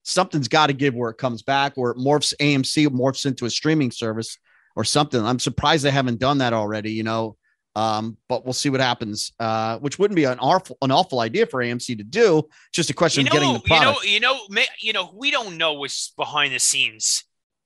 [0.09, 3.49] Something's got to give where it comes back, or it morphs AMC morphs into a
[3.49, 4.37] streaming service,
[4.75, 5.23] or something.
[5.23, 6.91] I'm surprised they haven't done that already.
[6.91, 7.37] You know,
[7.75, 9.31] um, but we'll see what happens.
[9.39, 12.43] Uh, which wouldn't be an awful an awful idea for AMC to do.
[12.73, 14.05] Just a question you know, of getting the product.
[14.05, 17.23] You know, you know, you know, we don't know what's behind the scenes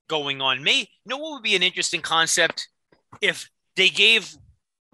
[0.08, 0.62] going on.
[0.62, 2.68] May you know what would be an interesting concept
[3.20, 4.36] if they gave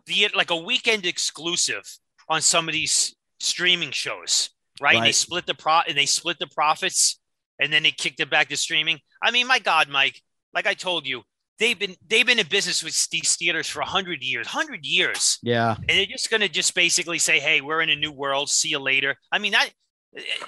[0.06, 4.88] the like a weekend exclusive on some of these streaming shows, right?
[4.88, 4.96] right.
[4.96, 7.19] And they split the pro and they split the profits
[7.60, 8.98] and then they kicked it back to streaming.
[9.22, 10.20] I mean, my God, Mike,
[10.54, 11.22] like I told you,
[11.58, 15.38] they've been they've been in business with these theaters for hundred years, hundred years.
[15.42, 18.48] Yeah, and they're just gonna just basically say, "Hey, we're in a new world.
[18.48, 19.70] See you later." I mean that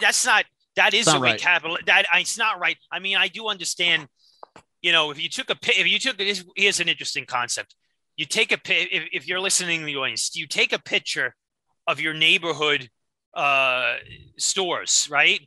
[0.01, 0.45] that's not
[0.75, 1.39] that is a right.
[1.39, 2.77] capital that it's not right.
[2.91, 4.09] I mean, I do understand.
[4.81, 7.77] You know, if you took a if you took this, here's an interesting concept.
[8.17, 11.37] You take a if, if you're listening to the audience, you take a picture
[11.87, 12.89] of your neighborhood
[13.35, 13.97] uh,
[14.39, 15.41] stores, right?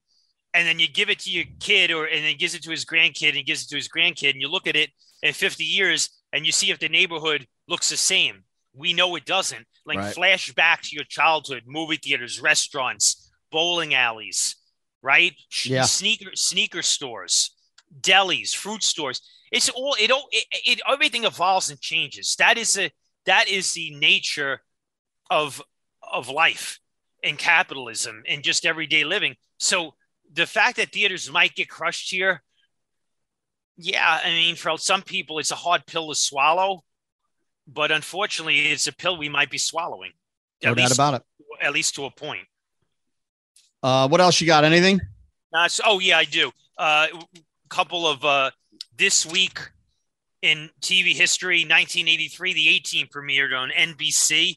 [0.55, 2.85] And then you give it to your kid, or and then gives it to his
[2.85, 4.89] grandkid, and gives it to his grandkid, and you look at it
[5.21, 8.43] in 50 years and you see if the neighborhood looks the same.
[8.73, 9.65] We know it doesn't.
[9.85, 10.13] Like right.
[10.13, 14.55] flash back to your childhood, movie theaters, restaurants, bowling alleys,
[15.01, 15.33] right?
[15.63, 15.83] Yeah.
[15.83, 17.51] Sneaker sneaker stores,
[18.01, 19.21] delis, fruit stores.
[19.51, 22.35] It's all it all it, it everything evolves and changes.
[22.37, 22.91] That is a
[23.25, 24.61] that is the nature
[25.29, 25.61] of
[26.11, 26.79] of life
[27.23, 29.35] and capitalism and just everyday living.
[29.57, 29.93] So
[30.35, 32.43] the fact that theaters might get crushed here,
[33.77, 36.83] yeah, I mean, for some people, it's a hard pill to swallow,
[37.67, 40.11] but unfortunately, it's a pill we might be swallowing.
[40.63, 41.23] No doubt about it.
[41.61, 42.47] At least to a point.
[43.83, 44.63] Uh, what else you got?
[44.63, 44.99] Anything?
[45.53, 46.51] Uh, so, oh yeah, I do.
[46.77, 47.07] A uh,
[47.69, 48.51] couple of uh,
[48.97, 49.59] this week
[50.41, 54.55] in TV history, 1983, the A-Team premiered on NBC.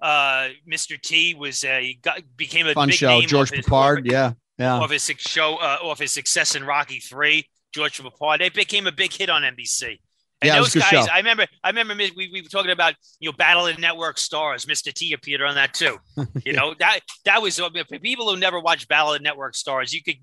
[0.00, 1.00] Uh, Mr.
[1.00, 3.20] T was a got, became a fun big show.
[3.22, 7.46] George Peppard, yeah, yeah, of his show, uh, of his success in Rocky Three.
[7.76, 8.38] George Peppard.
[8.38, 9.98] They became a big hit on NBC.
[10.40, 11.06] And yeah, those guys, show.
[11.12, 14.66] I remember, I remember we, we were talking about, you know, Battle of Network Stars.
[14.66, 14.92] Mr.
[14.92, 15.98] T appeared on that too.
[16.44, 20.02] You know, that that was for people who never watched Battle of Network Stars, you
[20.02, 20.16] could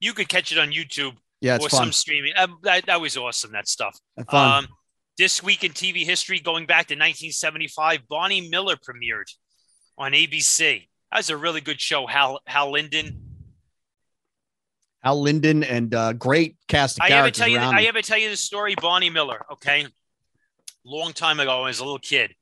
[0.00, 1.70] you could catch it on YouTube yeah, or fun.
[1.70, 2.32] some streaming.
[2.36, 3.98] Um, that, that was awesome, that stuff.
[4.28, 4.68] Um,
[5.18, 9.30] this week in TV history, going back to 1975, Barney Miller premiered
[9.98, 10.86] on ABC.
[11.10, 12.06] That was a really good show.
[12.06, 13.25] Hal Hal Linden,
[15.06, 18.02] Al Linden and uh, great cast of I characters ever tell you, around I ever
[18.02, 19.46] tell you the story, Barney Miller.
[19.52, 19.86] Okay,
[20.84, 22.34] long time ago, when I was a little kid.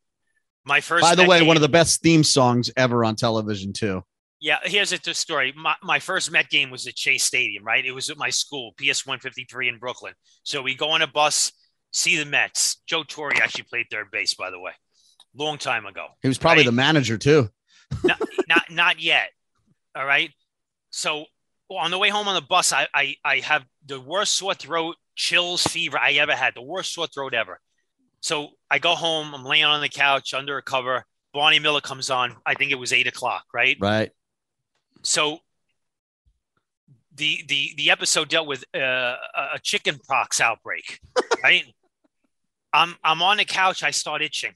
[0.65, 1.03] My first.
[1.03, 4.03] By the way, one of the best theme songs ever on television too.
[4.41, 5.53] Yeah, here's the story.
[5.55, 7.85] My, my first Met game was at Shea Stadium, right?
[7.85, 10.15] It was at my school, PS 153 in Brooklyn.
[10.43, 11.53] So we go on a bus,
[11.93, 12.83] see the Mets.
[12.87, 14.73] Joe Torre actually played third base, by the way,
[15.37, 16.07] long time ago.
[16.23, 16.67] He was probably right?
[16.67, 17.51] the manager too.
[18.03, 19.29] not, not not yet.
[19.95, 20.31] All right.
[20.91, 21.27] So
[21.71, 24.97] on the way home on the bus, I, I, I have the worst sore throat,
[25.17, 27.61] chills, fever I ever had, the worst sore throat ever.
[28.21, 31.05] So I go home, I'm laying on the couch under a cover.
[31.33, 32.37] Barney Miller comes on.
[32.47, 33.77] I think it was eight o'clock, right?
[33.81, 34.11] Right.
[35.03, 35.41] So
[37.17, 39.17] the the the episode dealt with uh,
[39.53, 41.01] a chicken pox outbreak,
[41.43, 41.65] right?
[42.73, 43.83] I'm I'm on the couch.
[43.83, 44.55] I start itching.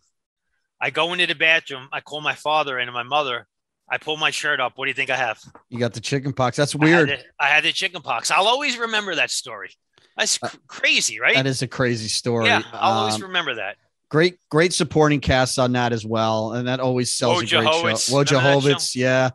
[0.81, 1.89] I go into the bathroom.
[1.93, 3.47] I call my father and my mother.
[3.91, 4.73] I pull my shirt up.
[4.77, 5.41] What do you think I have?
[5.71, 6.57] You got the chicken pox.
[6.57, 7.09] That's weird.
[7.09, 8.31] I had the, I had the chicken pox.
[8.31, 9.71] I'll always remember that story.
[10.17, 11.37] That's cr- crazy, right?
[11.37, 12.47] That is a crazy story.
[12.47, 13.77] Yeah, I'll um, always remember that.
[14.11, 17.85] Great, great supporting cast on that as well, and that always sells a great show.
[18.15, 19.31] Wojciechowicz, yeah.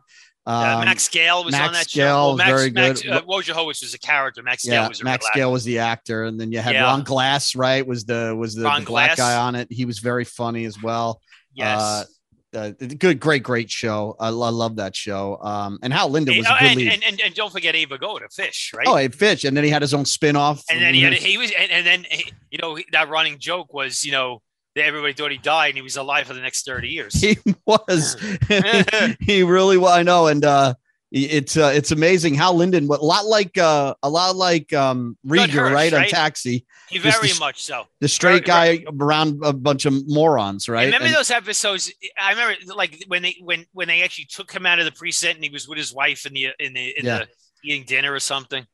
[0.46, 2.26] Um, Max Gail was Max on that Gail show.
[2.28, 3.12] Well, Max, very Max, good.
[3.12, 4.42] Uh, Wojciechowicz was a character.
[4.42, 6.84] Max yeah, was a Max Gail was the actor, and then you had Yeah.
[6.84, 7.86] Ron Glass, right?
[7.86, 9.16] Was the was the, the black Glass.
[9.16, 9.68] guy on it?
[9.70, 11.20] He was very funny as well.
[11.54, 11.80] Yes.
[11.80, 12.04] Uh,
[12.54, 14.16] uh, good, great, great show.
[14.20, 15.38] I, lo- love that show.
[15.42, 16.92] Um, and Hal Linden was a Oh, good and, lead.
[16.92, 18.86] and, and, and don't forget Abe Vigoda, Fish, right?
[18.88, 20.62] oh, and Fish, and then he had his own spin-off.
[20.70, 22.06] and then he had he was and, and then
[22.50, 24.40] you know that running joke was you know
[24.76, 27.36] that everybody thought he died and he was alive for the next 30 years he
[27.66, 28.16] was
[29.20, 30.74] he really was i know and uh
[31.16, 35.16] it's uh, it's amazing how Linden, what a lot like uh, a lot like um,
[35.24, 36.06] Rieger, Hirsch, right, on?
[36.08, 40.68] Taxi, he very the- much so the straight Right, guy around a bunch of morons,
[40.68, 40.86] right?
[40.86, 44.66] remember And- those episodes i remember like when they when when they actually took him
[44.66, 47.04] out of the precinct and he was with his wife in the in the in
[47.06, 47.18] Yeah.
[47.20, 47.28] the
[47.64, 48.66] eating dinner or something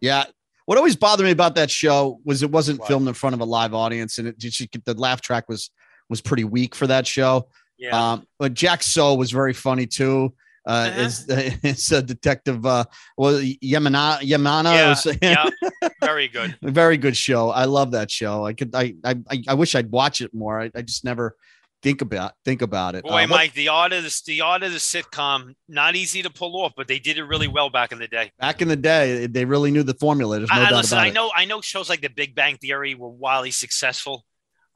[0.00, 0.24] Yeah.
[0.66, 2.88] What always bothered me about that show was it wasn't What?
[2.88, 5.70] filmed in front of a live audience, and it just the laugh track was
[6.10, 7.48] was pretty weak for that show.
[7.78, 10.34] yeah Um, but Jack Soo was very funny too.
[10.66, 11.00] Uh, Uh-huh.
[11.00, 11.26] is
[11.64, 12.64] is a detective?
[12.64, 12.84] Uh,
[13.16, 15.16] well, Yemana Yemana.
[15.22, 17.50] yeah, yeah very good very good show.
[17.50, 18.46] I love that show.
[18.46, 18.74] I could.
[18.74, 18.94] I.
[19.04, 19.16] I.
[19.48, 20.60] I wish I'd watch it more.
[20.60, 21.36] I, I just never
[21.82, 23.02] think about think about it.
[23.02, 26.22] Boy, Uh, what- Mike, the art of the the art of the sitcom, not easy
[26.22, 28.30] to pull off, but they did it really well back in the day.
[28.38, 30.38] back in the day, they really knew the formula.
[30.38, 31.14] There's no I, doubt listen, about I it.
[31.14, 34.24] know I know shows like The Big Bang Theory were wildly successful.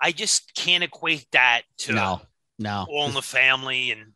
[0.03, 2.23] I just can't equate that to No,
[2.59, 4.13] no, All in the Family and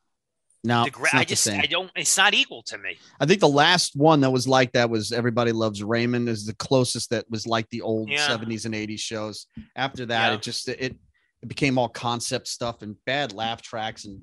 [0.65, 0.87] no.
[0.91, 1.49] gra- I just.
[1.49, 1.91] I don't.
[1.97, 2.99] It's not equal to me.
[3.21, 6.55] I think the last one that was like that was Everybody Loves Raymond is the
[6.55, 8.27] closest that was like the old Yeah.
[8.29, 9.47] 70s and 80s shows.
[9.77, 10.35] After that, Yeah.
[10.35, 10.97] it just it
[11.43, 14.23] it became all concept stuff and bad laugh tracks and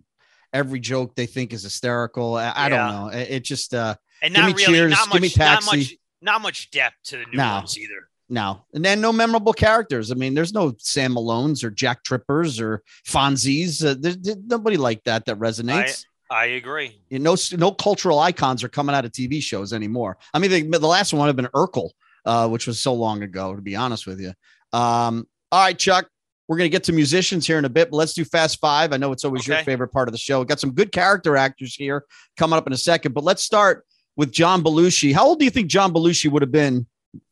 [0.53, 2.35] every joke they think is hysterical.
[2.35, 2.69] I, I Yeah.
[2.69, 3.07] don't know.
[3.19, 6.95] It, it just uh And not really, Cheers, not much, not much, not much depth
[7.05, 7.55] to the new No.
[7.55, 8.09] ones either.
[8.29, 8.61] no.
[8.73, 10.11] And then no memorable characters.
[10.11, 13.83] I mean, there's no Sam Malones or Jack Trippers or Fonzies.
[13.85, 16.03] Uh, there's, there's nobody like that that resonates.
[16.03, 16.07] I
[16.45, 16.99] agree.
[17.09, 20.17] You know, no cultural icons are coming out of TV shows anymore.
[20.33, 21.91] I mean, the, the last one would have been Urkel,
[22.25, 24.33] uh, which was so long ago, to be honest with you.
[24.73, 26.09] Um, all right, Chuck,
[26.47, 28.91] we're going to get to musicians here in a bit, but let's do Fast Five.
[28.93, 30.39] I know it's always your favorite part of the show.
[30.39, 32.03] We've got some good character actors here
[32.37, 33.85] coming up in a second, but let's start
[34.15, 35.13] with John Belushi.
[35.13, 36.87] How old do you think John Belushi would have been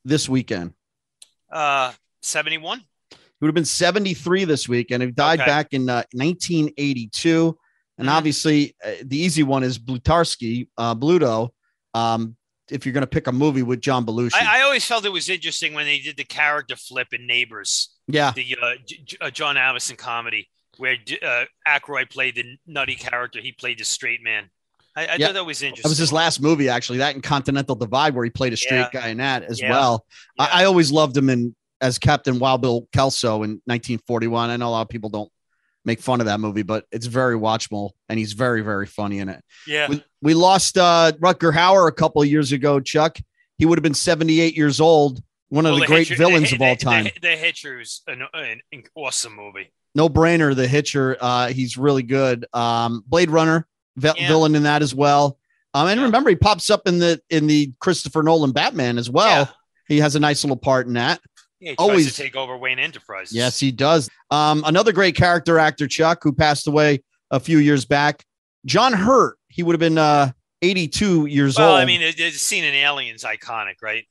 [0.05, 0.73] this weekend?
[1.51, 2.79] Uh, seventy-one.
[3.09, 5.45] He would have been 73 this week, and he died Okay.
[5.49, 7.57] back in uh, 1982.
[7.97, 8.11] And Mhm.
[8.11, 11.49] obviously, uh, the easy one is Blutarsky, uh, Bluto.
[11.93, 12.35] Um,
[12.69, 15.09] if you're going to pick a movie with John Belushi, I, I always felt it
[15.11, 19.29] was interesting when they did the character flip in Neighbors, yeah, the uh, J- uh,
[19.29, 24.21] John Avildsen comedy, where D- uh, Aykroyd played the nutty character, he played the straight
[24.23, 24.49] man.
[24.97, 25.27] I, I Yeah.
[25.27, 25.83] thought that was interesting.
[25.83, 26.97] that was his last movie, actually.
[26.99, 29.01] That in Continental Divide, where he played a straight Yeah.
[29.01, 29.69] guy in that as Yeah.
[29.69, 30.05] well.
[30.39, 34.49] I, I always loved him in as Captain Wild Bill Kelso in 1941.
[34.49, 35.31] I know a lot of people don't
[35.85, 39.29] make fun of that movie, but it's very watchable, and he's very, very funny in
[39.29, 39.43] it.
[39.67, 39.87] yeah.
[39.89, 43.17] We, we lost uh, Rutger Hauer a couple of years ago, Chuck.
[43.57, 46.55] He would have been 78 years old, one of Well, the great Hitcher- villains the,
[46.57, 47.05] of all time.
[47.05, 49.71] The, the Hitcher is an, an, an awesome movie.
[49.93, 51.15] No brainer, the Hitcher.
[51.21, 52.45] Uh, he's really good.
[52.53, 53.65] Um, Blade Runner
[54.01, 54.13] Yeah.
[54.27, 55.37] villain in that as well.
[55.73, 56.05] Um, and Yeah.
[56.07, 59.43] remember, he pops up in the in the Christopher Nolan Batman as well.
[59.43, 59.47] Yeah.
[59.87, 61.21] He has a nice little part in that.
[61.65, 63.33] Yeah, he tries Always- to take over Wayne Enterprises.
[63.35, 64.07] Yes, he does.
[64.29, 67.01] Um, another great character actor, Chuck, who passed away
[67.31, 68.23] a few years back.
[68.65, 69.37] John Hurt.
[69.47, 71.65] He would have been uh, 82 years old.
[71.65, 71.81] Well, old.
[71.81, 74.05] I mean, the, the scene in Aliens iconic, right?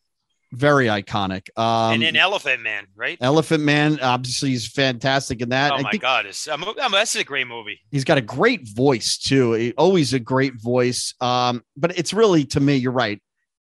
[0.53, 1.49] very iconic.
[1.59, 3.19] Um, and then Elephant Man, right?
[3.21, 5.73] Elephant Man, obviously, he's fantastic in that.
[5.73, 7.81] oh I my God, it's I'm, I'm, that's a great movie.
[7.91, 9.53] he's got a great voice too.
[9.55, 11.15] He- always a great voice.
[11.21, 13.21] Um, but it's really to me, you're right.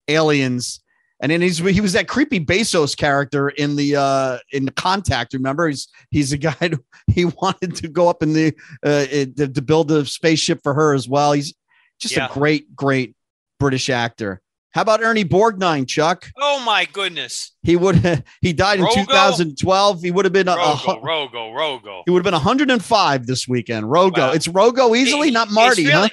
[0.07, 0.81] Aliens,
[1.21, 5.33] and then he's he was that creepy Bezos character in the uh in the Contact.
[5.33, 6.77] Remember, he's he's a guy who
[7.07, 8.47] he wanted to go up in the
[8.85, 11.33] uh it- to, to build a spaceship for her as well.
[11.33, 11.53] He's
[11.99, 12.27] just Yeah.
[12.29, 13.15] a great, great
[13.59, 14.41] British actor.
[14.71, 16.29] How about Ernie Borgnine, Chuck?
[16.37, 18.93] Oh my goodness, He would he died in Rogo?
[19.05, 20.01] 2012.
[20.03, 22.03] He would have been a, Rogo, Rogo, Rogo.
[22.05, 23.85] he would have been 105 this weekend.
[23.87, 24.17] Rogo.
[24.19, 24.31] Wow.
[24.31, 26.07] It's Rogo easily, It- not Marty, huh?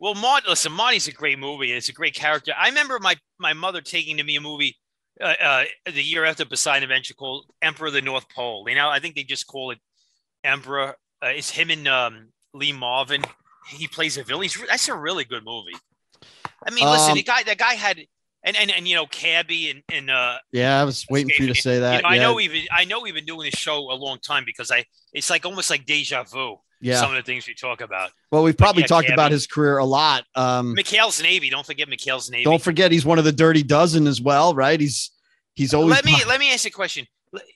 [0.00, 1.72] Well, Marty, listen, Marty's a great movie.
[1.72, 2.52] It's a great character.
[2.58, 4.76] I remember my my mother taking to me a movie
[5.20, 8.64] uh, uh, the year after Poseidon Adventure called Emperor of the North Pole.
[8.68, 9.78] You know, I think they just call it
[10.42, 10.96] Emperor.
[11.22, 13.22] Uh, it's him and um, Lee Marvin.
[13.68, 14.48] He plays a villain.
[14.58, 15.76] Re- that's a really good movie.
[16.66, 17.98] I mean, listen, Um, the guy, that guy had,
[18.42, 21.48] and and and you know, Cabby and and uh, Yeah, I was waiting for you
[21.48, 21.96] to escaping say that.
[21.96, 24.44] you know, I know we've I know we've been doing this show a long time
[24.46, 26.56] because I, it's like almost like deja vu.
[26.80, 26.96] Yeah.
[26.98, 28.10] Some of the things we talk about.
[28.32, 30.24] Well, we've probably yeah, talked about his career a lot.
[30.34, 31.50] Um, McHale's Navy.
[31.50, 32.44] Don't forget McHale's Navy.
[32.44, 34.80] don't forget he's one of the Dirty Dozen as well, right?
[34.80, 35.10] He's
[35.54, 35.90] he's always.
[35.90, 37.06] let me let me ask you a question.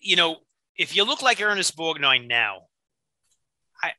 [0.00, 0.36] You know,
[0.76, 2.64] if you look like Ernest Borgnine now,
[3.82, 3.92] I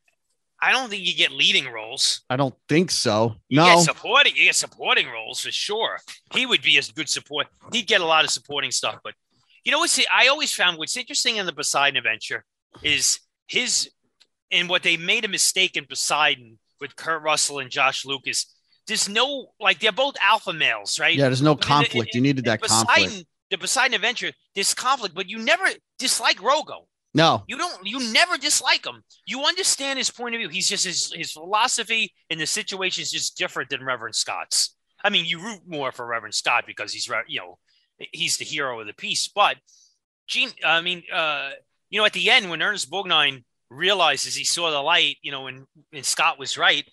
[0.61, 2.21] I don't think you get leading roles.
[2.29, 3.35] I don't think so.
[3.49, 4.35] You No, get supporting.
[4.35, 5.99] You get supporting roles for sure.
[6.33, 7.47] He would be a good support.
[7.73, 8.99] He'd get a lot of supporting stuff.
[9.03, 9.15] But
[9.63, 12.45] you know what's I always found what's interesting in the Poseidon adventure
[12.83, 13.89] is his
[14.51, 18.53] and what they made a mistake in Poseidon with Kurt Russell and Josh Lucas.
[18.88, 21.15] There's no like they're both alpha males, right?
[21.15, 22.13] yeah, there's no I mean, conflict.
[22.13, 23.27] You needed that Poseidon, conflict.
[23.49, 25.65] The Poseidon adventure, this conflict, but you never
[25.97, 26.86] dislike Rogo.
[27.15, 27.88] No, You don't.
[27.88, 29.01] You never dislike him.
[29.25, 30.49] You understand his point of view.
[30.49, 34.75] He's just his his philosophy and the situation is just different than Reverend Scott's.
[35.01, 37.58] I mean, you root more for Reverend Scott because he's you know
[38.12, 39.29] he's the hero of the piece.
[39.29, 39.55] But
[40.27, 41.51] Gene, I mean, uh,
[41.89, 45.47] you know, at the end when Ernest Borgnine realizes he saw the light, you know,
[45.47, 46.86] and, and Scott was right,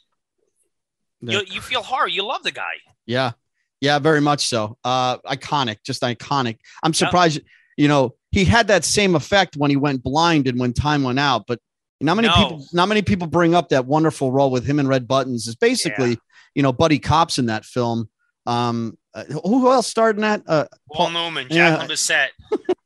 [1.21, 1.41] Yeah.
[1.41, 2.09] you, you feel horror.
[2.09, 2.75] You love the guy.
[3.07, 3.33] yeah,
[3.81, 4.77] yeah, very much so.
[4.85, 6.59] Uh, iconic, just iconic.
[6.83, 7.41] I'm surprised.
[7.77, 11.19] You know, he had that same effect when he went blind and when time went
[11.19, 11.45] out.
[11.47, 11.59] But
[12.01, 12.35] not many No.
[12.35, 15.47] people, not many people bring up that wonderful role with him and Red Buttons.
[15.49, 16.19] Is basically,
[16.55, 18.09] you know, Buddy Cops in that film.
[18.47, 20.43] Um, uh, who else starred in that?
[20.47, 21.71] Uh, Paul Paul- Newman, yeah.
[21.71, 22.29] Jacqueline Bisset.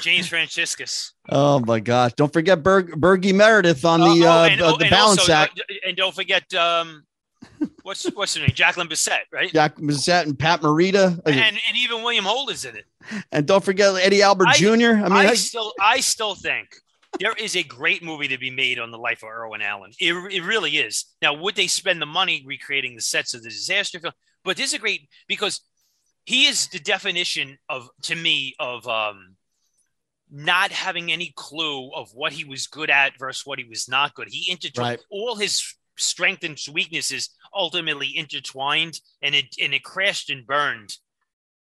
[0.00, 1.12] James Franciscus.
[1.28, 2.12] Oh my gosh!
[2.16, 5.32] Don't forget Berg, Bergie Meredith on the Oh, uh, and- uh, oh, the balance also,
[5.32, 5.60] act.
[5.60, 7.04] uh, and don't forget um,
[7.82, 9.50] what's what's her name, Jacqueline Bisset, right?
[9.52, 12.84] Jack Mazzette and Pat Morita, And and even William Holt is in it.
[13.32, 14.66] and don't forget Eddie Albert I- Jr.
[14.68, 16.68] I mean, I, I- still I still think
[17.20, 19.92] there is a great movie to be made on the life of Irwin Allen.
[20.00, 21.04] It, it really is.
[21.22, 24.14] Now, would they spend the money recreating the sets of the disaster film?
[24.44, 25.60] But this is a great because
[26.26, 29.36] he is the definition of to me of um
[30.36, 34.14] not having any clue of what he was good at versus what he was not
[34.14, 34.26] good.
[34.28, 35.06] He intertwined Right.
[35.08, 40.96] all his strengths and weaknesses ultimately intertwined and it and it crashed and burned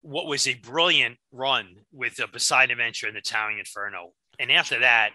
[0.02, 4.12] what was a brilliant run with the Poseidon Adventure and the Towering Inferno.
[4.38, 5.12] And after that,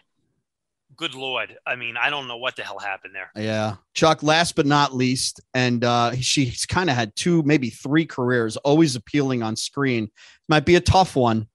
[0.96, 3.30] good lord, I mean, I don't know what the hell happened there.
[3.36, 3.76] Yeah.
[3.94, 8.58] Chuck, last but not least, and uh, she's kind of had two, maybe three careers,
[8.58, 10.10] always appealing on screen.
[10.50, 11.48] Might be a tough one.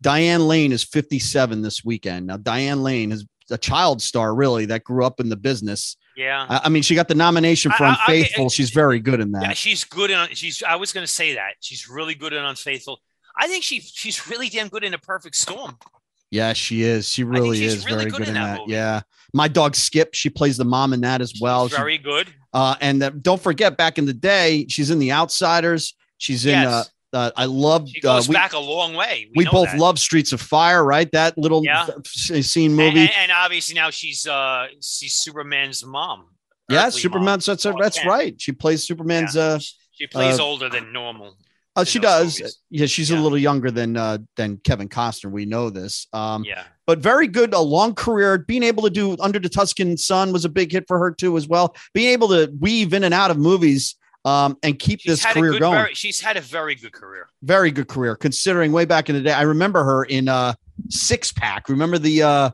[0.00, 2.26] Diane Lane is 57 this weekend.
[2.26, 5.96] Now, Diane Lane is a child star, really, that grew up in the business.
[6.16, 6.46] Yeah.
[6.48, 8.48] I, I mean, she got the nomination for I- I- Unfaithful.
[8.50, 9.42] she's very good in that.
[9.42, 11.54] Yeah, she's good in she's I was gonna say that.
[11.60, 13.00] She's really good in Unfaithful.
[13.38, 15.76] I think she she's really damn good in a perfect storm.
[16.30, 17.08] Yeah, she is.
[17.08, 18.68] She really is really very good good, in in that that.
[18.68, 19.00] Yeah.
[19.32, 21.68] My dog Skip, she plays the mom in that as well.
[21.68, 22.28] She- Very good.
[22.52, 25.94] uh, and uh, don't forget, back in the day, she's in The Outsiders.
[26.18, 26.62] She's in.
[26.62, 26.90] Yes.
[27.12, 27.88] Uh, uh, I love.
[27.88, 29.30] She Uh, goes we back a long way.
[29.34, 29.78] we know both that.
[29.78, 31.10] love Streets of Fire, right?
[31.12, 31.86] That little Yeah.
[32.04, 33.00] scene movie.
[33.00, 36.26] And, and obviously now she's uh she's Superman's mom.
[36.68, 37.24] yeah, Superman.
[37.24, 37.40] mom.
[37.46, 38.08] That's Oh, that's yeah.
[38.08, 38.34] right.
[38.40, 39.34] She plays Superman's.
[39.36, 39.42] Yeah.
[39.42, 39.58] Uh,
[39.92, 41.36] She plays uh, older than normal.
[41.74, 42.38] uh, she does.
[42.40, 42.58] movies.
[42.70, 45.30] Yeah, she's a little younger than uh, than Kevin Costner.
[45.30, 46.06] We know this.
[46.12, 46.64] Um, Yeah.
[46.86, 47.54] but very good.
[47.54, 48.36] A long career.
[48.38, 51.36] Being able to do Under the Tuscan Sun was a big hit for her too,
[51.38, 51.74] as well.
[51.94, 53.94] Being able to weave in and out of movies
[54.26, 55.74] um, and keep She's this career good, going.
[55.76, 57.28] very- she's had a very good career.
[57.42, 59.32] very good career considering way back in the day.
[59.32, 60.52] I remember her in uh
[60.90, 61.68] Six Pack.
[61.70, 62.50] Remember the uh,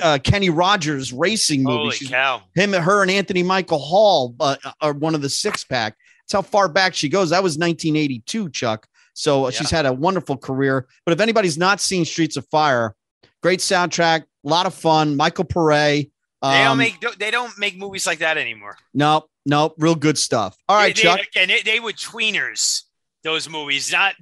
[0.00, 1.76] uh Kenny Rogers racing movie?
[1.76, 2.42] Holy She's- cow.
[2.54, 5.96] him, her, and Anthony Michael Hall uh, are one of the Six Pack.
[6.22, 7.30] That's how far back she goes.
[7.30, 8.86] That was 1982, Chuck.
[9.14, 10.86] So uh, she's had a wonderful career.
[11.04, 12.94] But if anybody's not seen Streets of Fire,
[13.42, 15.16] great soundtrack, a lot of fun.
[15.16, 15.68] Michael Pare.
[15.70, 16.10] They
[16.42, 18.76] don't Um, make they don't make movies like that anymore.
[18.94, 20.56] no, no, real good stuff.
[20.68, 21.20] All right, they, Chuck.
[21.34, 22.82] They, and they, were tweeners.
[23.24, 24.14] Those movies, not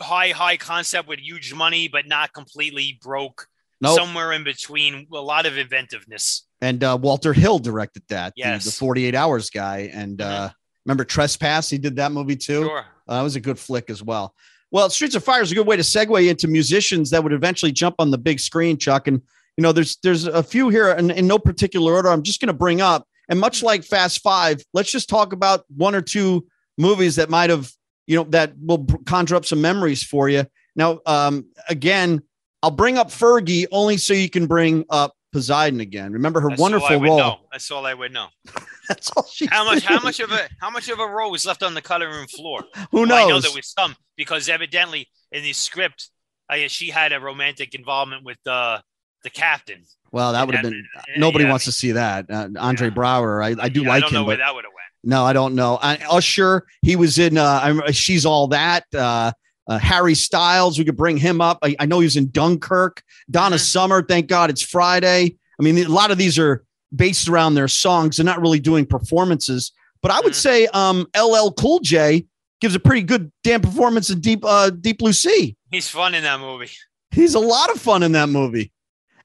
[0.00, 3.46] high high concept with huge money, but not completely broke.
[3.80, 3.96] Nope.
[3.96, 6.46] Somewhere in between, a lot of inventiveness.
[6.60, 8.64] and uh, Walter Hill directed that, the- Yes.
[8.66, 9.90] the, 48 Hours guy.
[9.92, 10.50] And uh,
[10.84, 11.70] remember Trespass?
[11.70, 12.64] He did that movie too.
[12.64, 12.84] Sure.
[13.08, 14.34] Uh, that was a good flick as well.
[14.70, 17.72] Well, Streets of Fire is a good way to segue into musicians that would eventually
[17.72, 19.08] jump on the big screen, Chuck.
[19.08, 19.22] And
[19.56, 22.10] you know, there's there's a few here in, in no particular order.
[22.10, 25.64] I'm just going to bring up, and much like Fast Five, let's just talk about
[25.74, 27.70] one or two movies that might have,
[28.06, 30.44] you know, that will conjure up some memories for you.
[30.76, 32.20] Now, um, again,
[32.62, 36.12] I'll bring up Fergie only so you can bring up Poseidon again.
[36.12, 37.18] Remember her That's wonderful role.
[37.18, 37.36] know.
[37.52, 38.26] That's all I would know.
[38.88, 39.46] That's all she.
[39.46, 39.84] How much?
[39.84, 40.48] How much of a?
[40.60, 42.64] How much of a role was left on the cutting room floor?
[42.90, 43.44] Who Well, I know knows?
[43.44, 46.10] there was some because evidently in the script,
[46.48, 48.80] I, she had a romantic involvement with uh,
[49.22, 49.84] the captain.
[50.12, 50.86] Well, that would have been.
[50.96, 52.26] uh, Nobody yeah, wants to see that.
[52.30, 52.94] Uh, Andre Yeah.
[52.94, 54.72] Brower, I, I do yeah, like I don't him, know but where that would have
[54.72, 54.80] went.
[55.02, 55.78] No, I don't know.
[55.80, 57.38] I, Usher, he was in.
[57.38, 58.84] Uh, I'm, she's all that.
[58.94, 59.32] Uh,
[59.68, 61.58] uh, Harry Styles, we could bring him up.
[61.62, 63.02] I, I know he was in Dunkirk.
[63.30, 63.60] Donna Mhm.
[63.60, 65.36] Summer, thank God it's Friday.
[65.58, 68.84] I mean, a lot of these are based around their songs and not really doing
[68.84, 69.70] performances.
[70.02, 70.36] But I would Mhm.
[70.36, 72.26] say um, LL Cool J
[72.60, 75.56] gives a pretty good damn performance in Deep uh, Deep Blue Sea.
[75.70, 76.70] He's fun in that movie.
[77.12, 78.72] He's a lot of fun in that movie,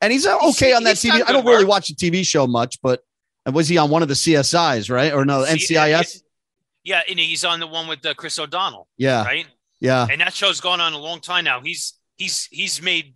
[0.01, 1.23] and he's uh, He's- okay on that he's TV.
[1.27, 1.69] I don't really work.
[1.69, 3.01] watch the TV show much, but
[3.51, 5.13] was he on one of the CSIs, right?
[5.13, 6.21] Or no, NCIS?
[6.83, 9.47] Yeah, and he's on the one with uh, Chris O'Donnell, Yeah, right?
[9.79, 10.07] yeah.
[10.09, 11.59] And that show's gone on a long time now.
[11.61, 13.15] He's he's he's made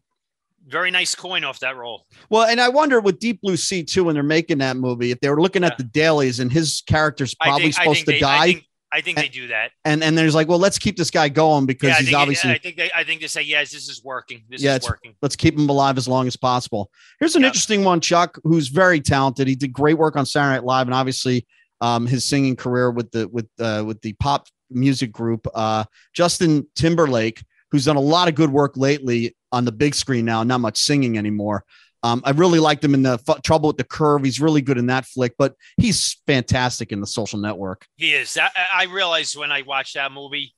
[0.68, 2.06] very nice coin off that role.
[2.30, 5.20] Well, and I wonder with Deep Blue Sea too, when they're making that movie, if
[5.20, 5.70] they were looking Yeah.
[5.70, 9.02] at the dailies and his character's probably think, supposed to they, die, I think, I
[9.02, 9.71] think they do that.
[9.86, 12.52] and and there's like, well, let's keep this guy going because yeah, he's think, obviously
[12.52, 14.43] I think they I think they say, yes, this is working.
[14.49, 15.15] This Yeah, is working.
[15.21, 16.89] let's keep him alive as long as possible.
[17.19, 17.47] Here's an Yeah.
[17.49, 19.47] interesting one, Chuck, who's very talented.
[19.47, 21.45] He did great work on Saturday Night Live, and obviously
[21.82, 25.47] um, his singing career with the with uh, with the pop music group.
[25.54, 30.25] Uh, Justin Timberlake, who's done a lot of good work lately on the big screen
[30.25, 31.63] now, not much singing anymore.
[32.04, 34.23] Um, I really liked him in the F- Trouble with the Curve.
[34.23, 37.85] He's really good in that flick, but he's fantastic in the Social Network.
[37.97, 38.37] He is.
[38.37, 40.56] I I realized when I watched that movie.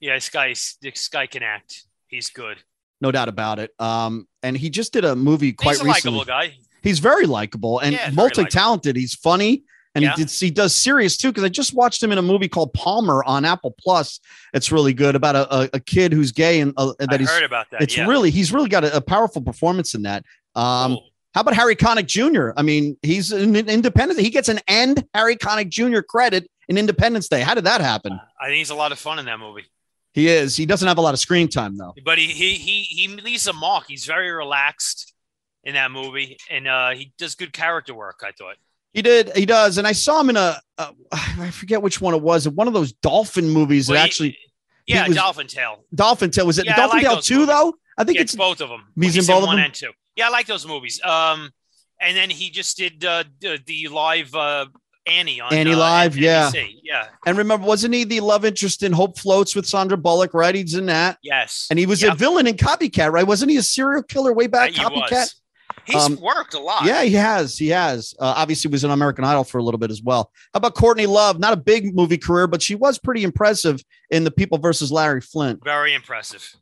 [0.00, 1.84] Yeah, this guy's this guy can act.
[2.08, 2.58] He's good.
[3.00, 3.72] No doubt about it.
[3.78, 6.18] Um, and he just did a movie quite He's a recently.
[6.20, 6.56] likable guy.
[6.82, 8.96] He's very likable and Yeah, multi-talented.
[8.96, 10.12] He's funny and Yeah.
[10.16, 12.72] he did he does serious too because I just watched him in a movie called
[12.74, 14.20] Palmer on Apple Plus.
[14.54, 17.30] It's really good about a, a, a kid who's gay and uh, that I he's
[17.30, 17.82] heard about that.
[17.82, 18.06] it's yeah.
[18.06, 20.24] really he's really got a, a powerful performance in that.
[20.56, 21.08] Um, Cool.
[21.34, 22.50] how about Harry Connick Jr.?
[22.56, 24.18] I mean, he's an independent.
[24.20, 26.00] He gets an end Harry Connick Jr.
[26.00, 27.42] credit in Independence Day.
[27.42, 28.18] How did that happen?
[28.40, 29.64] I think he's a lot of fun in that movie.
[30.14, 30.56] He is.
[30.56, 31.94] He doesn't have a lot of screen time though.
[32.04, 33.84] But he he he he leaves a mark.
[33.86, 35.12] He's very relaxed
[35.62, 38.20] in that movie, and uh, he does good character work.
[38.24, 38.56] I thought.
[38.94, 39.30] He did.
[39.36, 39.76] He does.
[39.76, 40.58] And I saw him in a.
[40.78, 42.48] Uh, I forget which one it was.
[42.48, 44.38] One of those dolphin movies Well, that he- actually
[44.86, 45.84] yeah, was- Dolphin Tale.
[45.94, 46.46] Dolphin Tail.
[46.46, 47.48] Was it Yeah, Dolphin like Tail two movies.
[47.48, 47.74] though?
[47.98, 48.86] I think Yeah, it's it's both of them.
[48.98, 49.66] He's in both of one them?
[49.66, 49.90] and two.
[50.16, 51.00] Yeah, I like those movies.
[51.02, 51.50] Um,
[52.00, 54.66] and then he just did uh, the, the live uh,
[55.06, 56.50] Annie on Annie uh, Live, yeah.
[56.82, 60.34] Yeah, and remember, wasn't he the love interest in Hope Floats with Sandra Bullock?
[60.34, 61.68] Right, he's in that, yes.
[61.70, 63.12] and he was a villain in Copycat.
[63.12, 64.72] Right, wasn't he a serial killer way back?
[64.72, 65.10] he Copycat.
[65.10, 65.40] was.
[65.84, 66.84] He's Um, worked a lot.
[66.84, 67.56] Yeah, he has.
[67.56, 68.12] He has.
[68.18, 70.32] Uh, obviously, was an American Idol for a little bit as well.
[70.52, 71.38] How about Courtney Love?
[71.38, 75.20] Not a big movie career, but she was pretty impressive in The People versus Larry
[75.20, 75.62] Flynt.
[75.62, 76.56] very impressive.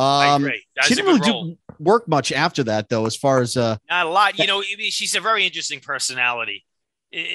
[0.00, 0.50] Um,
[0.82, 1.44] she didn't really role.
[1.44, 3.06] do work much after that, though.
[3.06, 4.38] As far as uh, Not a lot.
[4.38, 6.64] You know, she's a very interesting personality.
[7.10, 7.26] You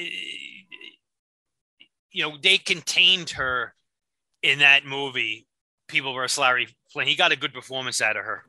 [2.22, 3.74] know, they contained her
[4.42, 5.46] in that movie,
[5.88, 6.38] People vs.
[6.38, 7.06] Larry Flynn.
[7.06, 8.42] He got a good performance out of her.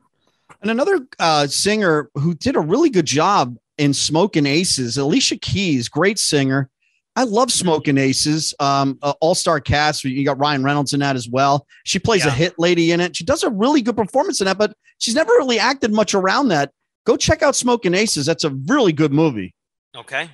[0.62, 5.88] And another uh, singer who did a really good job in Smoking Aces, Alicia Keys,
[5.88, 6.70] great singer.
[7.18, 8.54] I love Smoking Aces.
[8.60, 10.04] Um, uh, All star cast.
[10.04, 11.66] You got Ryan Reynolds in that as well.
[11.82, 13.16] She plays a hit lady in it.
[13.16, 16.50] She does a really good performance in that, but she's never really acted much around
[16.50, 16.70] that.
[17.06, 18.24] Go check out Smoking Aces.
[18.24, 19.52] That's a really good movie.
[19.96, 20.30] Okay.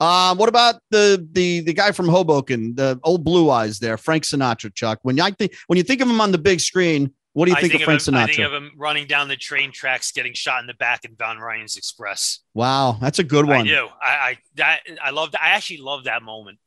[0.00, 4.24] Um, what about the the the guy from Hoboken, the old Blue Eyes there, Frank
[4.24, 5.00] Sinatra, Chuck?
[5.02, 7.56] When I think when you think of him on the big screen, what do you
[7.56, 10.34] I think, of Frank him, I think of him running down the train tracks, getting
[10.34, 12.40] shot in the back in Von Ryan's Express.
[12.54, 13.60] wow, that's a good one.
[13.60, 13.88] I do.
[14.02, 15.42] I, I that I love that.
[15.42, 16.58] I actually love that moment.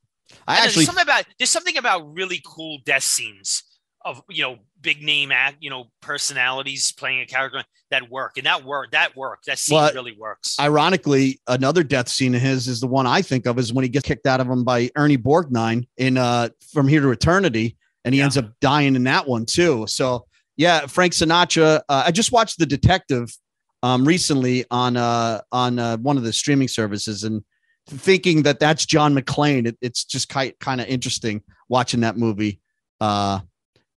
[0.47, 3.63] I And actually there's something about there's something about really cool death scenes
[4.05, 8.45] of you know big name act you know personalities playing a character that work and
[8.45, 10.57] that work that work that scene Well, really works.
[10.59, 13.89] ironically, another death scene of his is the one I think of is when he
[13.89, 18.13] gets kicked out of him by Ernie Borgnine in uh From Here to Eternity, and
[18.13, 18.25] he Yeah.
[18.25, 19.85] ends up dying in that one too.
[19.87, 20.25] So
[20.57, 21.81] yeah, Frank Sinatra.
[21.89, 23.35] Uh, I just watched The Detective
[23.81, 27.43] um recently on uh on uh, one of the streaming services and
[27.87, 29.67] thinking that that's John McClane.
[29.67, 32.61] It, it's just kind kind of interesting watching that movie
[33.01, 33.39] uh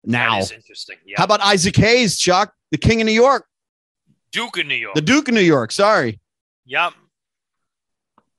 [0.05, 0.39] now.
[0.41, 0.97] interesting.
[1.05, 3.47] Yeah, How about Isaac Hayes, Chuck, the King of New York,
[4.33, 4.95] Duke of New York?
[4.95, 5.71] the Duke of New York?
[5.73, 6.19] Sorry.
[6.65, 6.93] yep,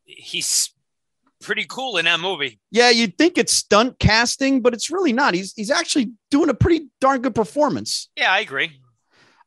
[0.05, 0.71] he's
[1.45, 2.59] pretty cool in that movie.
[2.71, 5.33] Yeah, you'd think it's stunt casting, but it's really not.
[5.33, 8.09] He's he's actually doing a pretty darn good performance.
[8.17, 8.71] Yeah, I agree.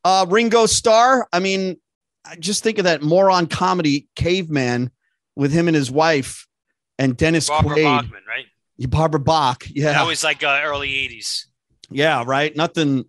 [0.04, 1.76] Uh Ringo Starr, I mean,
[2.24, 4.90] I just think of that moron comedy caveman
[5.36, 6.46] with him and his wife
[6.98, 7.84] and Dennis Barbara Quaid.
[8.02, 8.46] Bachman, right?
[8.90, 9.64] Barbara Bach.
[9.70, 9.92] Yeah.
[9.92, 11.46] That was like uh, early '80s.
[11.90, 12.54] yeah, right.
[12.56, 13.04] Nothing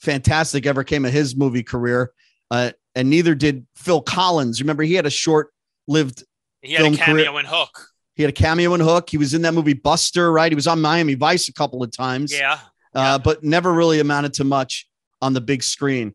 [0.00, 2.12] fantastic ever came of his movie career.
[2.50, 4.60] Uh, and neither did Phil Collins.
[4.60, 6.24] Remember, he had a short-lived
[6.62, 7.88] He had Film a cameo career- in Hook.
[8.14, 9.10] He had a cameo in Hook.
[9.10, 10.50] He was in that movie Buster, right?
[10.50, 12.32] He was on Miami Vice a couple of times.
[12.32, 12.58] Yeah,
[12.94, 14.88] uh, but never really amounted to much
[15.22, 16.14] on the big screen.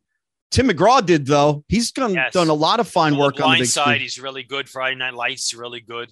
[0.52, 1.64] Tim McGraw did though.
[1.68, 2.34] He's done Yes.
[2.34, 4.02] done a lot of fine the work on the big Side, screen.
[4.02, 4.68] he's really good.
[4.68, 6.12] Friday Night Lights, really good.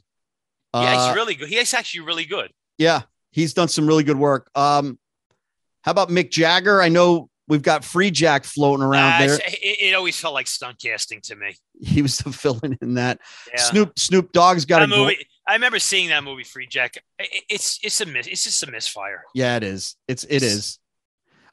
[0.73, 1.47] Uh, yeah, he's really good.
[1.49, 2.51] He's actually really good.
[2.77, 4.49] yeah, he's done some really good work.
[4.53, 4.99] Um,
[5.81, 6.81] how about Mick Jagger?
[6.81, 9.35] I know we've got Free Jack floating around Uh, there.
[9.38, 11.55] it, it always felt like stunt casting to me.
[11.81, 13.19] He was the villain in that.
[13.51, 13.61] Yeah.
[13.61, 15.27] Snoop Snoop Dogg's got a that gr- movie.
[15.47, 16.97] I remember seeing that movie, Free Jack.
[17.19, 18.27] It's it's a miss.
[18.27, 19.23] It's just a misfire.
[19.33, 19.95] Yeah, it is.
[20.07, 20.79] It's it is.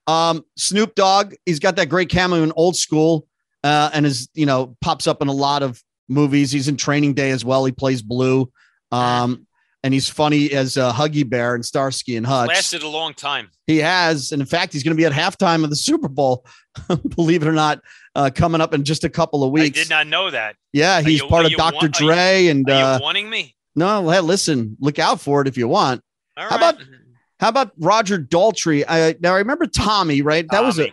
[0.06, 3.26] Um, Snoop Dogg, he's got that great cameo in Old School,
[3.62, 6.50] uh, and is you know pops up in a lot of movies.
[6.50, 7.64] He's in Training Day as well.
[7.64, 8.50] He plays Blue,
[8.92, 9.46] um,
[9.82, 12.48] and he's funny as uh, Huggy Bear and Starsky and Hutch.
[12.48, 13.48] Lasted a long time.
[13.66, 16.44] He has, and in fact, he's going to be at halftime of the Super Bowl.
[17.16, 17.80] believe it or not,
[18.16, 19.78] uh, coming up in just a couple of I weeks.
[19.78, 20.56] did not know that.
[20.72, 21.74] yeah, he's you- part of Dr.
[21.76, 23.54] wa- are you- Dre, and Are uh, you warning me?
[23.74, 26.02] No, hey, listen, look out for it if you want.
[26.36, 26.56] All how right.
[26.56, 26.86] about
[27.40, 28.84] How about Roger Daltrey?
[28.86, 30.46] I now I remember Tommy, right?
[30.50, 30.92] That was a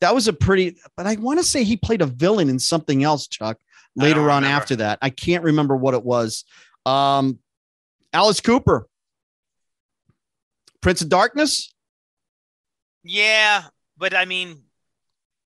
[0.00, 3.04] that was a pretty, but I want to say he played a villain in something
[3.04, 3.58] else, Chuck.
[3.96, 6.44] Later on, after that, I can't remember what it was.
[6.86, 7.38] Um,
[8.12, 8.86] Alice Cooper,
[10.80, 11.74] Prince of Darkness.
[13.02, 13.64] Yeah,
[13.98, 14.62] but I mean,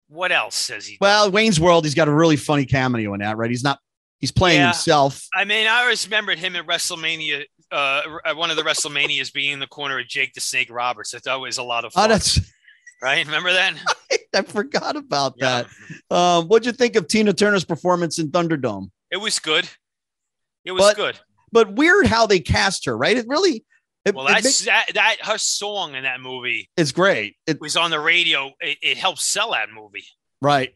[0.08, 0.98] what else says he?
[1.00, 1.84] Well, Wayne's World.
[1.84, 3.50] He's got a really funny cameo in that, right?
[3.50, 3.78] He's not.
[4.22, 4.68] He's playing Yeah.
[4.68, 5.26] himself.
[5.34, 8.02] I mean, I always remembered him at WrestleMania, uh,
[8.34, 11.12] one of the WrestleManias being in the corner of Jake the Snake Roberts.
[11.14, 12.10] I always a lot of Oh, fun.
[12.10, 12.38] that's.
[13.02, 13.26] right?
[13.26, 13.74] Remember that?
[14.34, 15.64] I forgot about Yeah.
[16.08, 16.16] that.
[16.16, 18.90] Um, what'd you think of Tina Turner's performance in Thunderdome?
[19.10, 19.68] It was good.
[20.64, 21.20] It was But- good.
[21.50, 22.96] but weird how they cast her.
[22.96, 23.16] Right?
[23.18, 23.64] It really.
[24.04, 27.36] It, Well, that's makes- that, that her song in that movie it's great.
[27.46, 28.52] It, was on the radio.
[28.60, 30.04] It, it helped sell that movie.
[30.40, 30.74] right.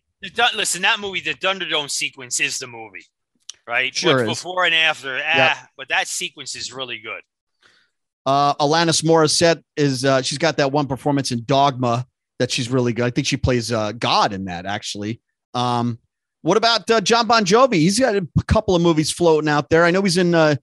[0.54, 3.04] Listen, that movie, the Thunderdome sequence is the movie,
[3.66, 3.94] right?
[3.94, 4.28] Sure is.
[4.28, 7.20] before and after, ah, but that sequence is really good.
[8.24, 12.06] Uh, Alanis Morissette is uh, she's got that one performance in Dogma
[12.38, 13.04] that she's really good.
[13.06, 15.20] I think she plays uh, God in that actually.
[15.54, 15.98] Um,
[16.42, 17.74] what about uh, John Bon Jovi?
[17.74, 19.84] He's got a couple of movies floating out there.
[19.84, 20.56] I know he's in uh,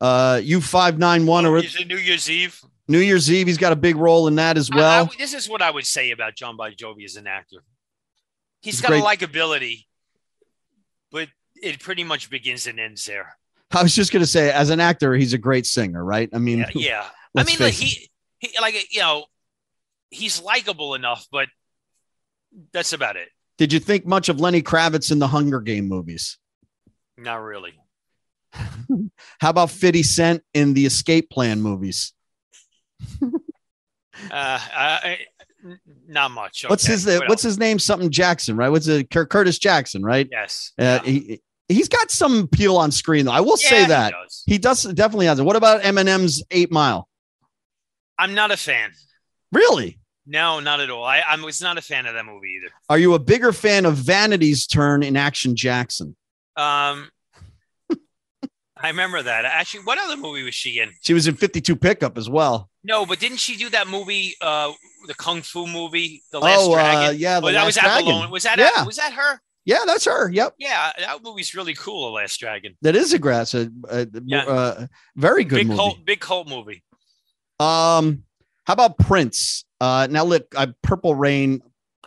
[0.00, 2.60] uh, U five nine one or Is it New Year's Eve?
[2.86, 3.46] New Year's Eve.
[3.48, 5.04] He's got a big role in that as I- well.
[5.12, 7.58] I- this is what I would say about John Bon Jovi as an actor.
[8.62, 9.02] He's He's got great.
[9.02, 9.84] a likability,
[11.12, 11.28] but
[11.62, 13.36] it pretty much begins and ends there.
[13.70, 16.28] I was just gonna say, as an actor, he's a great singer, right?
[16.32, 17.06] I mean, Yeah, yeah.
[17.36, 19.24] I mean, like he, he, like you know,
[20.10, 21.48] he's likable enough, but
[22.72, 23.28] that's about it.
[23.58, 26.38] did you think much of Lenny Kravitz in the Hunger Game movies?
[27.18, 27.74] Not really.
[29.40, 32.12] How about 50 Cent in the Escape Plan movies?
[34.32, 35.18] Uh, I,
[36.08, 36.64] not much.
[36.66, 37.52] What's his uh, what What's else?
[37.52, 37.78] his name?
[37.78, 38.68] Something Jackson, right?
[38.68, 39.10] What's it?
[39.10, 40.28] Curtis Jackson, right?
[40.30, 40.72] Yes.
[40.78, 41.02] Uh, yeah.
[41.04, 43.32] he he's got some appeal on screen, though.
[43.32, 44.42] I will Yeah, say he that does.
[44.46, 45.44] he does definitely has it.
[45.44, 47.08] What about Eminem's Eight Mile?
[48.18, 48.90] I'm not a fan.
[49.52, 49.98] Really?
[50.26, 51.04] No, not at all.
[51.04, 52.72] I, I was not a fan of that movie either.
[52.90, 56.16] Are you a bigger fan of Vanity's turn in Action Jackson?
[56.56, 57.08] Um,
[58.76, 59.44] I remember that.
[59.44, 60.90] Actually, what other movie was she in?
[61.02, 62.68] She was in 52 Pickup as well.
[62.84, 64.72] No, but didn't she do that movie, uh,
[65.06, 67.18] the kung fu movie, The Last oh, uh, Dragon?
[67.20, 68.30] yeah, the Oh, that Last was Dragon.
[68.30, 68.84] Was that Yeah.
[68.84, 69.40] was that her?
[69.68, 70.30] Yeah, that's her.
[70.30, 72.06] Yep, Yeah, that movie's really cool.
[72.06, 72.74] The Last Dragon.
[72.80, 73.52] that is a grass.
[73.52, 74.44] A, a, Yeah.
[74.46, 75.76] uh, very good big movie.
[75.78, 76.82] cult, big cult movie.
[77.60, 78.24] Um,
[78.64, 79.66] how about Prince?
[79.78, 81.60] Uh, now look, uh, Purple Rain.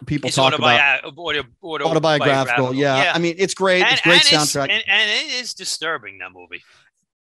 [0.07, 2.73] People It's talk about autobi- auto, auto, autobiographical.
[2.73, 3.11] Yeah.
[3.13, 3.83] I mean, it's great.
[3.87, 4.69] it's great soundtrack.
[4.71, 6.63] and, and it is disturbing that movie.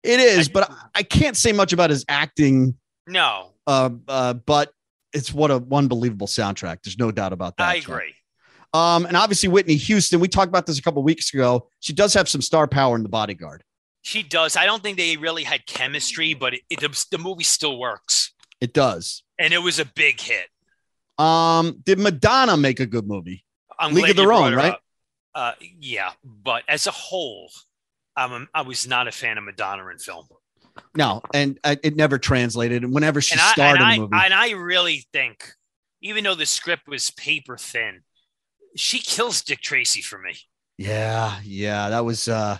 [0.02, 2.76] it is, I- but I can't say much about his acting.
[3.06, 4.70] No, Uh, uh, but
[5.14, 6.82] it's what a unbelievable soundtrack.
[6.84, 7.68] There's no doubt about that.
[7.68, 8.12] I agree.
[8.76, 10.20] Um, and obviously Whitney Houston.
[10.20, 11.68] We talked about this a couple weeks ago.
[11.80, 13.62] She does have some star power in The Bodyguard.
[14.02, 14.56] She does.
[14.56, 18.32] I don't think they really had chemistry, but it, it, the, the movie still works,
[18.60, 19.22] It does.
[19.38, 20.46] and it was a big hit.
[21.18, 23.44] Um, did Madonna make a good movie?
[23.78, 24.76] I'm League of Their Own, right?
[25.34, 27.50] Uh, yeah, but as a whole,
[28.16, 30.26] um, I was not a fan of Madonna in film,
[30.94, 32.84] No, and uh, it never translated.
[32.84, 35.52] And whenever she and I, starred and, I, movie, and I really think,
[36.00, 38.02] even though the script was paper thin,
[38.76, 40.36] she kills Dick Tracy for me.
[40.78, 42.28] yeah, yeah, that was.
[42.28, 42.58] uh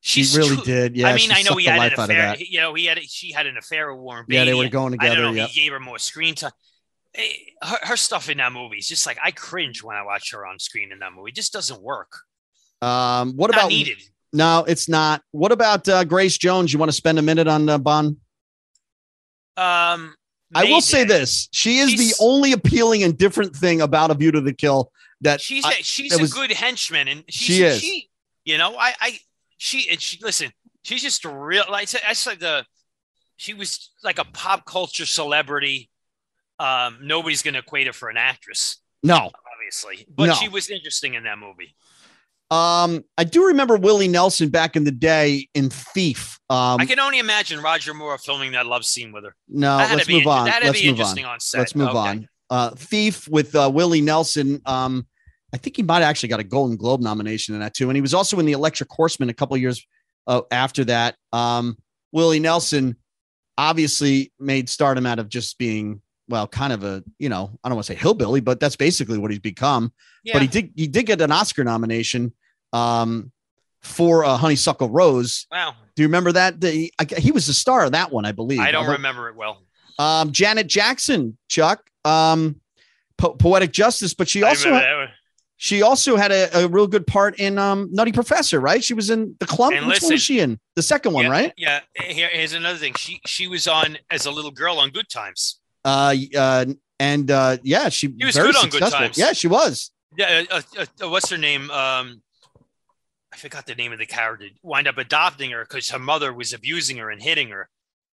[0.00, 0.96] She really too- did.
[0.96, 2.36] Yeah, I mean, I know he had an affair.
[2.38, 4.38] You know, he had she had an affair with Warren Beatty.
[4.38, 5.22] Yeah, they were going I don't together.
[5.22, 5.32] know.
[5.32, 6.52] Yeah, He gave her more screen time.
[7.14, 7.32] Eh,
[7.62, 10.46] Her, her stuff in that movie is just like I cringe when I watch her
[10.46, 11.30] on screen in that movie.
[11.30, 12.12] It just doesn't work.
[12.82, 13.98] Um, what Not about needed.
[14.32, 15.22] No, it's not.
[15.30, 16.72] What about uh, Grace Jones?
[16.72, 18.16] You want to spend a minute on uh, Bond?
[19.56, 20.14] Um,
[20.54, 24.14] I will say this: she is She's- the only appealing and different thing about A
[24.14, 24.92] View to the Kill
[25.22, 27.80] that She's I- a, she's that a was- good henchman, and she's, She is.
[27.80, 28.10] She,
[28.44, 29.18] you know, I, I,
[29.58, 30.18] she, and she.
[30.22, 30.52] Listen,
[30.82, 31.64] she's just a real.
[31.70, 32.64] Like I said, I said the.
[33.36, 35.90] She was like a pop culture celebrity.
[36.58, 39.30] Um, nobody's going to equate her for an actress, no.
[39.54, 40.34] obviously, but No.
[40.34, 41.74] she was interesting in that movie.
[42.50, 46.38] Um, I do remember Willie Nelson back in the day in Thief.
[46.48, 49.34] Um, I can only imagine Roger Moore filming that love scene with her.
[49.48, 50.46] no, let's move on.
[50.46, 51.24] That'd Let's be move on.
[51.24, 51.58] on, set.
[51.58, 51.98] Let's move Okay.
[51.98, 52.28] on.
[52.50, 54.60] Uh, Thief with uh, Willie Nelson.
[54.66, 55.06] Um,
[55.52, 57.96] I think he might have actually got a Golden Globe nomination in that too, and
[57.96, 59.84] he was also in the Electric Horseman a couple of years
[60.26, 61.16] uh, after that.
[61.32, 61.76] Um,
[62.12, 62.96] Willie Nelson
[63.58, 67.76] obviously made stardom out of just being well, kind of a you know I don't
[67.76, 69.92] want to say hillbilly, but that's basically what he's become.
[70.24, 70.34] Yeah.
[70.34, 72.32] But he did he did get an Oscar nomination
[72.72, 73.30] um,
[73.80, 75.46] for uh, Honeysuckle Rose.
[75.50, 75.74] wow.
[75.94, 76.60] Do you remember that?
[76.60, 78.60] The, he, I, he was the star of that one, I believe.
[78.60, 79.62] I don't Although- remember it well.
[79.98, 82.60] um, Janet Jackson, Chuck, um,
[83.18, 85.08] po- poetic justice, but she also one.
[85.56, 88.82] she also had a, a real good part in um, Nutty Professor, right?
[88.82, 89.76] She was in the Klump.
[89.76, 90.58] And Which one was she in?
[90.74, 91.52] The second one, yeah, right?
[91.56, 91.80] Yeah.
[91.94, 92.94] Here, here's another thing.
[92.94, 95.60] She she was on as a little girl on Good Times.
[95.84, 96.64] Uh, uh,
[96.98, 98.82] and uh, yeah, she, She was very good on Good.
[98.90, 99.18] Times.
[99.18, 99.90] Yeah, she was.
[100.16, 100.44] Yeah.
[100.50, 101.70] Uh, uh, uh, what's her name?
[101.70, 102.22] Um,
[103.32, 104.46] I forgot the name of the character.
[104.62, 107.68] Wind up adopting her because her mother was abusing her and hitting her.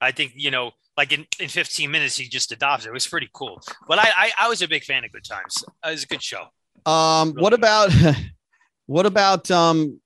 [0.00, 2.90] I think you know, like in, in 15 minutes, he just adopted her.
[2.90, 3.60] It was pretty cool.
[3.86, 5.64] But I I, I was a big fan of Good Times.
[5.84, 6.46] It was a good show.
[6.84, 7.58] Um, Really what good.
[7.60, 7.90] about
[8.86, 10.00] what about um,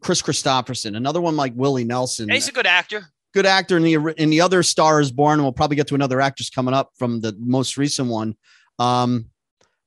[0.00, 0.96] Kris Kristofferson?
[0.96, 2.28] Another one like Willie Nelson.
[2.28, 3.06] He's a good actor.
[3.32, 5.94] good actor in the in the other Star is Born, and we'll probably get to
[5.94, 8.36] another actress coming up from the most recent one.
[8.78, 9.26] Um,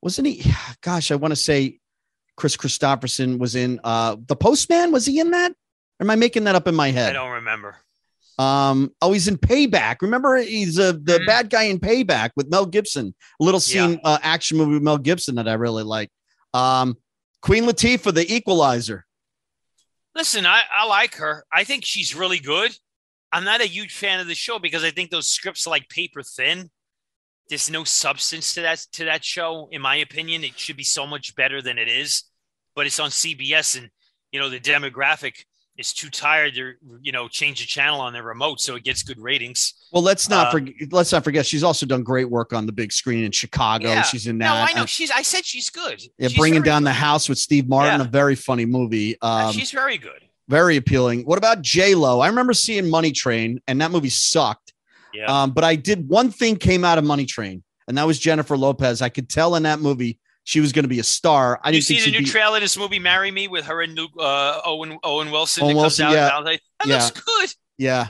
[0.02, 0.52] wasn't he?
[0.82, 1.80] Gosh, I want to say
[2.36, 4.92] Kris Kristofferson was in uh The Postman.
[4.92, 5.52] Was he in that?
[6.00, 7.10] Or am I making that up in my head?
[7.10, 7.78] I don't remember.
[8.38, 9.98] Um, oh, he's in Payback.
[10.02, 11.26] Remember, he's uh, the Mhm.
[11.26, 13.16] bad guy in Payback with Mel Gibson.
[13.40, 16.12] A little scene, uh, action movie with Mel Gibson that I really like.
[16.54, 16.98] Um,
[17.42, 19.06] Queen Latifah, The Equalizer.
[20.16, 21.46] Listen, I, I like her.
[21.52, 22.76] I think she's really good.
[23.32, 25.90] I'm not a huge fan of the show because I think those scripts are like
[25.90, 26.72] paper thin.
[27.50, 30.44] There's no substance to that to that show, in my opinion.
[30.44, 32.24] It should be so much better than it is.
[32.76, 33.90] But it's on CBS, and
[34.32, 35.46] you know the demographic
[35.78, 39.04] is too tired to you know change the channel on their remote, so it gets
[39.04, 39.74] good ratings.
[39.92, 40.76] Well, let's not Uh, forget.
[40.92, 41.46] Let's not forget.
[41.46, 43.88] She's also done great work on the big screen in Chicago.
[43.90, 44.02] Yeah.
[44.02, 44.54] She's in that No.
[44.56, 45.12] I know Uh, she's.
[45.12, 46.02] I said she's good.
[46.18, 48.06] yeah, She's bringing down the house with Steve Martin, Yeah.
[48.08, 49.16] a very funny movie.
[49.22, 50.24] Um, she's very good.
[50.50, 51.24] very appealing.
[51.26, 52.20] What about J Lo?
[52.22, 54.74] I remember seeing Money Train, and that movie sucked.
[55.14, 55.26] Yeah.
[55.44, 58.58] Um, but I did one thing came out of Money Train, and that was Jennifer
[58.58, 59.02] Lopez.
[59.02, 61.60] I could tell in that movie she was going to be a star.
[61.62, 62.26] I you didn't see the new be.
[62.26, 65.64] trailer, this movie, "Marry Me," with her and Luke, uh, Owen Owen Wilson.
[65.66, 66.30] Owen Wilson, out yeah.
[66.30, 67.04] Valentine's- That Yeah.
[67.04, 67.54] looks good.
[67.78, 68.08] yeah.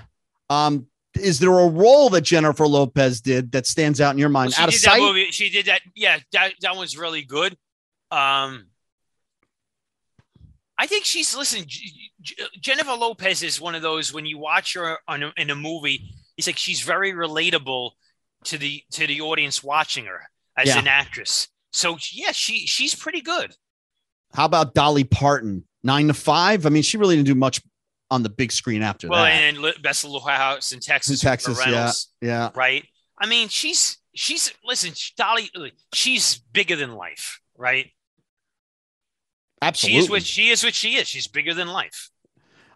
[0.48, 0.86] Um,
[1.16, 4.50] is there a role that Jennifer Lopez did that stands out in your mind?
[4.52, 5.00] Well, she out of did sight.
[5.00, 5.32] that movie.
[5.32, 5.82] She did that.
[5.96, 7.58] Yeah, that that one's really good.
[8.12, 8.68] Um,
[10.78, 11.64] I think she's listen.
[11.66, 15.56] J- J- Jennifer Lopez is one of those when you watch her a, in a
[15.56, 17.92] movie, it's like she's very relatable
[18.44, 20.78] to the to the audience watching her as Yeah.
[20.78, 21.48] an actress.
[21.78, 23.56] So yeah, she she's pretty good.
[24.34, 25.64] How about Dolly Parton?
[25.84, 26.66] Nine to five.
[26.66, 27.62] I mean, she really didn't do much
[28.10, 29.32] on the big screen after Well, that.
[29.32, 32.50] and, and Best Little House in Texas, In Texas, Reynolds, yeah.
[32.56, 32.84] right?
[33.20, 35.52] I mean, she's she's listen, Dolly,
[35.94, 37.92] she's bigger than life, right?
[39.62, 40.00] Absolutely.
[40.00, 40.64] She is what she is.
[40.64, 41.08] What she is.
[41.08, 42.10] She's bigger than life.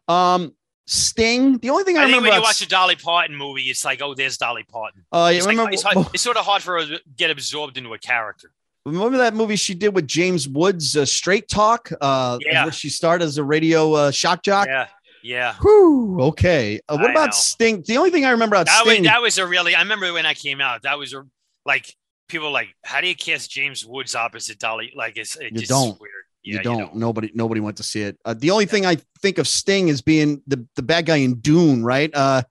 [0.08, 0.54] um,
[0.86, 1.58] Sting.
[1.58, 4.02] The only thing I, I, remember when you watch a Dolly Parton movie, it's like,
[4.02, 5.06] oh, there's Dolly Parton.
[5.12, 7.32] Uh, yeah, It's, like, remember, it's, hard, it's sort of hard for her to get
[7.32, 8.52] absorbed into a character.
[8.86, 11.90] Remember that movie she did with James Woods, uh, Straight Talk?
[12.02, 12.64] Uh, Yeah.
[12.66, 14.68] where she started as a radio uh, shock jock.
[14.68, 14.88] Yeah,
[15.24, 15.56] yeah.
[15.62, 16.80] Whew, okay.
[16.90, 17.32] Uh, what I about know.
[17.32, 17.84] Sting?
[17.86, 19.76] The only thing I remember about That was that was a really.
[19.76, 20.84] I remember when I came out.
[20.84, 21.24] That was a
[21.66, 21.96] like
[22.28, 24.92] people were like, how do you cast James Woods opposite Dolly?
[24.96, 26.00] Like it's it You just don't.
[26.00, 26.12] weird.
[26.44, 26.96] you, Yeah, don't.
[26.96, 27.30] Nobody.
[27.36, 28.18] Nobody went to see it.
[28.26, 31.36] Uh, the only thing I think of Sting is being the the bad guy in
[31.36, 31.84] Dune.
[31.84, 32.10] Right.
[32.14, 32.42] Uh,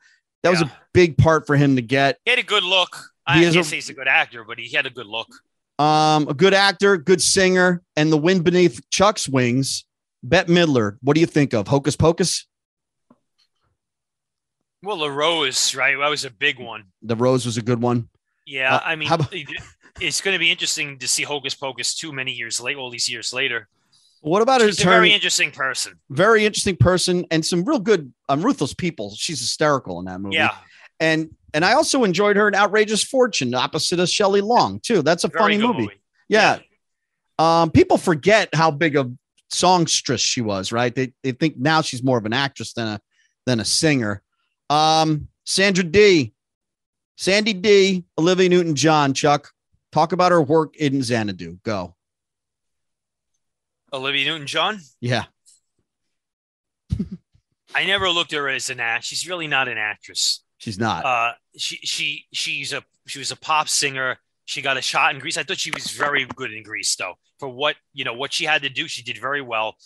[0.42, 2.18] that was a big part for him to get.
[2.24, 2.94] He had a good look.
[3.28, 5.28] He I can't a- he's a good actor, but he had a good look.
[5.80, 9.84] Um, a good actor, good singer, and the wind beneath Chuck's wings.
[10.22, 10.98] Bette Midler.
[11.00, 12.46] What do you think of Hocus Pocus?
[14.82, 15.96] Well, the Rose, right?
[15.98, 16.84] That was a big one.
[17.02, 18.08] The Rose was a good one.
[18.46, 19.32] Yeah, Uh, I mean, about-
[20.00, 23.08] it's going to be interesting to see Hocus Pocus too many years later, all these
[23.08, 23.68] years later.
[24.22, 24.90] What about her She's a turn?
[24.92, 25.98] very interesting person.
[26.10, 29.14] very interesting person and some real good um, ruthless people.
[29.16, 30.36] She's hysterical in that movie.
[30.36, 30.54] Yeah,
[30.98, 35.02] And and I also enjoyed her in Outrageous Fortune opposite of Shelley Long too.
[35.02, 35.80] That's a very funny movie.
[35.80, 36.00] movie.
[36.28, 36.58] Yeah.
[37.38, 39.10] Um, people forget how big a
[39.50, 40.94] songstress she was, right?
[40.94, 43.00] They they think now she's more of an actress than a
[43.46, 44.22] than a singer.
[44.68, 46.32] Um, Sandra Dee,
[47.16, 49.50] Sandy D, Olivia Newton John, Chuck.
[49.92, 51.58] Talk about her work in Xanadu.
[51.64, 51.96] Go.
[53.92, 54.80] Olivia Newton-John.
[55.00, 55.24] Yeah.
[57.74, 59.04] I never looked at her as an act.
[59.04, 60.44] She's really not an actress.
[60.60, 61.04] She's not.
[61.04, 64.18] Uh, she she she's a she was a pop singer.
[64.44, 65.36] She got a shot in Grease.
[65.36, 67.14] I thought she was very good in Grease, though.
[67.38, 69.76] For what you know, what she had to do, she did very well.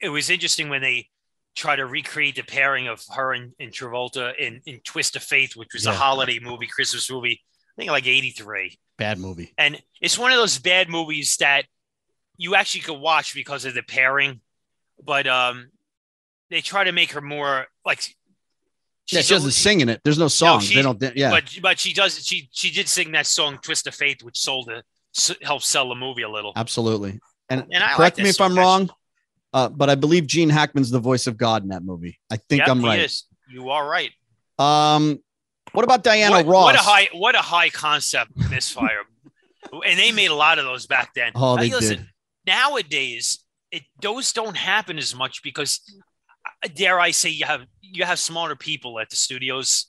[0.00, 1.08] It was interesting when they
[1.54, 5.54] try to recreate the pairing of her and, and Travolta in, in Twist of Faith,
[5.54, 5.92] which was Yeah.
[5.92, 7.40] a holiday movie, Christmas movie.
[7.76, 8.78] I think like '83.
[8.98, 9.52] Bad movie.
[9.56, 11.66] And it's one of those bad movies that
[12.36, 14.40] you actually could watch because of the pairing,
[15.04, 15.70] but um,
[16.50, 18.16] they try to make her more like.
[19.10, 20.00] Yeah, she's she a- doesn't sing in it.
[20.04, 20.64] There's no songs.
[20.64, 21.02] she- they don't.
[21.16, 21.30] Yeah.
[21.30, 22.24] But but she does.
[22.24, 24.70] She she did sing that song "Twist of Faith," which sold
[25.16, 26.52] s- helped sell the movie a little.
[26.56, 27.20] Absolutely.
[27.48, 28.88] And, And I like correct me if I'm wrong,
[29.52, 32.18] uh, but I believe Gene Hackman's the voice of God in that movie.
[32.30, 33.00] I think Yep, I'm right.
[33.00, 33.24] is.
[33.50, 34.10] You are right.
[34.58, 35.18] Um,
[35.72, 36.64] what about Diana what, Ross?
[36.64, 39.00] what a high what a high concept misfire,
[39.72, 41.32] and they made a lot of those back then.
[41.34, 42.06] Oh, they listen, did.
[42.46, 43.40] Nowadays,
[43.70, 45.80] it those don't happen as much because,
[46.68, 49.86] dare I say, you have you have smarter people at the studios.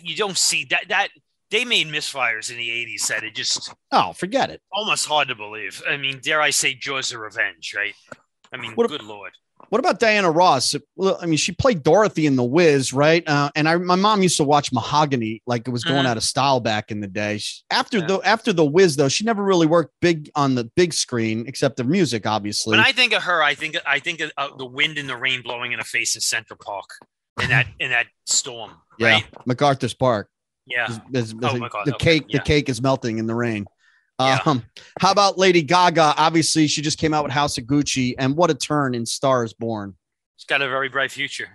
[0.00, 1.08] You don't see that that
[1.50, 4.62] they made misfires in the '80s that it just Oh, forget it.
[4.72, 5.82] almost hard to believe.
[5.88, 7.94] I mean, dare I say, Jaws of Revenge, right?
[8.52, 9.32] I mean, What- good lord.
[9.68, 10.74] What about Diana Ross?
[10.94, 13.26] Well, I mean, she played Dorothy in The Wiz, right?
[13.28, 16.08] Uh, and I, my mom used to watch Mahogany like it was going Mhm.
[16.08, 17.38] out of style back in the day.
[17.38, 18.06] She- After Yeah.
[18.06, 21.76] the after The Wiz, though, she never really worked big on the big screen except
[21.76, 22.76] the music, obviously.
[22.76, 25.16] When I think of her, I think I think of uh, the wind and the
[25.16, 26.86] rain blowing in her face in Central Park
[27.42, 29.26] in that in that storm, yeah, right?
[29.46, 30.28] MacArthur's Park.
[30.66, 30.86] Yeah.
[30.90, 32.38] Oh is- my God, the okay, cake, yeah.
[32.38, 33.66] the cake is melting in the rain.
[34.18, 34.38] Yeah.
[34.46, 34.62] Um,
[35.00, 36.14] how about Lady Gaga?
[36.16, 39.52] Obviously, she just came out with House of Gucci, and what a turn in Stars
[39.52, 39.94] Born.
[40.36, 41.48] He's got a very bright future.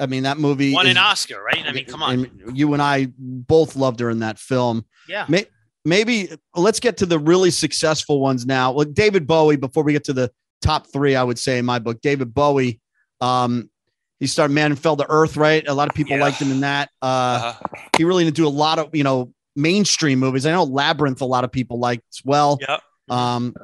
[0.00, 1.64] I mean, that movie Won is- an Oscar, right?
[1.66, 2.30] I mean, come on.
[2.54, 4.84] you and I both loved her in that film.
[5.08, 5.26] Yeah.
[5.28, 5.46] May-
[5.84, 8.72] Maybe let's get to the really successful ones now.
[8.72, 11.78] Well, David Bowie, before we get to the top three, I would say in my
[11.78, 12.80] book, David Bowie.
[13.20, 13.70] Um,
[14.18, 15.62] he started Man and Fell to Earth, right?
[15.68, 16.22] A lot of people Yeah.
[16.24, 16.90] liked him in that.
[17.00, 17.80] Uh, Uh-huh.
[17.96, 20.46] he really didn't do a lot of, you know, mainstream movies.
[20.46, 22.58] I know Labyrinth, a lot of people liked as well.
[22.68, 22.80] Yep.
[23.08, 23.54] Um,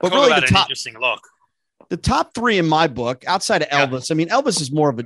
[0.00, 1.20] but Talk really, the top interesting look.
[1.90, 3.86] the top three in my book, outside of Yeah.
[3.86, 5.04] Elvis, I mean, Elvis is more of a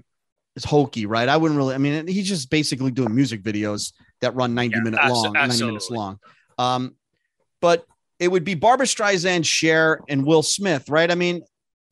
[0.55, 1.29] is hokey, right?
[1.29, 1.75] I wouldn't really.
[1.75, 3.93] I mean, he's just basically doing music videos
[4.23, 6.19] that run ninety Yeah, minute abso- long, ninety minutes long.
[6.59, 6.95] Um,
[7.61, 7.85] but
[8.19, 11.11] it would be Barbra Streisand, Cher, and Will Smith, right?
[11.11, 11.43] I mean,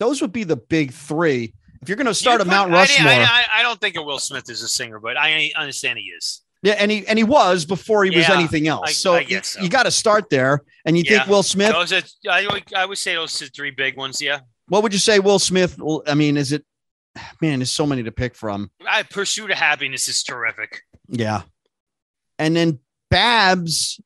[0.01, 1.53] those would be the big three.
[1.83, 3.97] If you're going to start You a put- Mount Rushmore, I, I, I don't think
[3.97, 6.41] a Will Smith is a singer, but I understand he is.
[6.65, 8.89] Yeah, and he and he was before he was anything else.
[8.89, 9.61] I- so I you, so.
[9.61, 10.63] you got to start there.
[10.87, 11.73] And you think Will Smith?
[11.73, 14.21] Those are, I, would- I would say those are three big ones.
[14.21, 14.41] Yeah.
[14.69, 15.79] What would you say, Will Smith?
[16.07, 16.65] I mean, is it?
[17.41, 18.71] Man, there's so many to pick from.
[18.87, 20.83] I, Pursuit of Happiness is terrific.
[21.09, 21.43] Yeah.
[22.39, 24.01] And then Babs,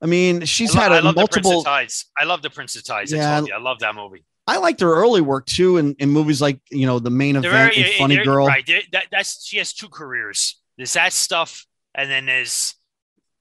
[0.00, 1.50] I mean, she's I, had a love multiple.
[1.50, 2.06] Prince of Tides.
[2.16, 3.12] I love the Prince of Tides.
[3.12, 3.40] Yeah.
[3.40, 4.24] I I love that movie.
[4.46, 7.52] I liked her early work too in, in movies like, you know, The Main Event
[7.74, 8.46] very and Funny Girl.
[8.46, 8.66] Right.
[8.92, 10.60] That, that's she has two careers.
[10.76, 12.74] There's that stuff, and then there's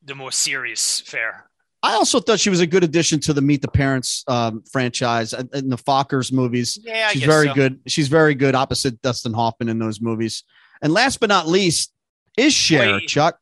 [0.04, 1.50] the more serious fare.
[1.82, 5.34] I also thought she was a good addition to the Meet the Parents um, franchise
[5.34, 6.80] and in the Fockers movies.
[6.82, 7.54] Yeah, I She's very so.
[7.54, 7.80] good.
[7.88, 10.44] She's very good opposite Dustin Hoffman in those movies.
[10.82, 11.92] And last but not least
[12.38, 13.08] is Cher, Wait.
[13.10, 13.38] Chuck.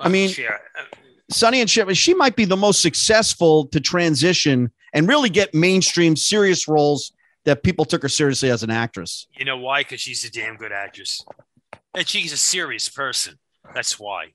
[0.00, 0.60] I mean- Cher.
[0.78, 0.84] Uh,
[1.30, 6.16] Sonny and Cher, she might be the most successful to transition and really get mainstream
[6.16, 7.12] serious roles
[7.44, 9.26] that people took her seriously as an actress.
[9.36, 9.80] you know why?
[9.80, 11.24] Because she's a damn good actress,
[11.94, 13.38] and she's a serious person.
[13.74, 14.32] That's why.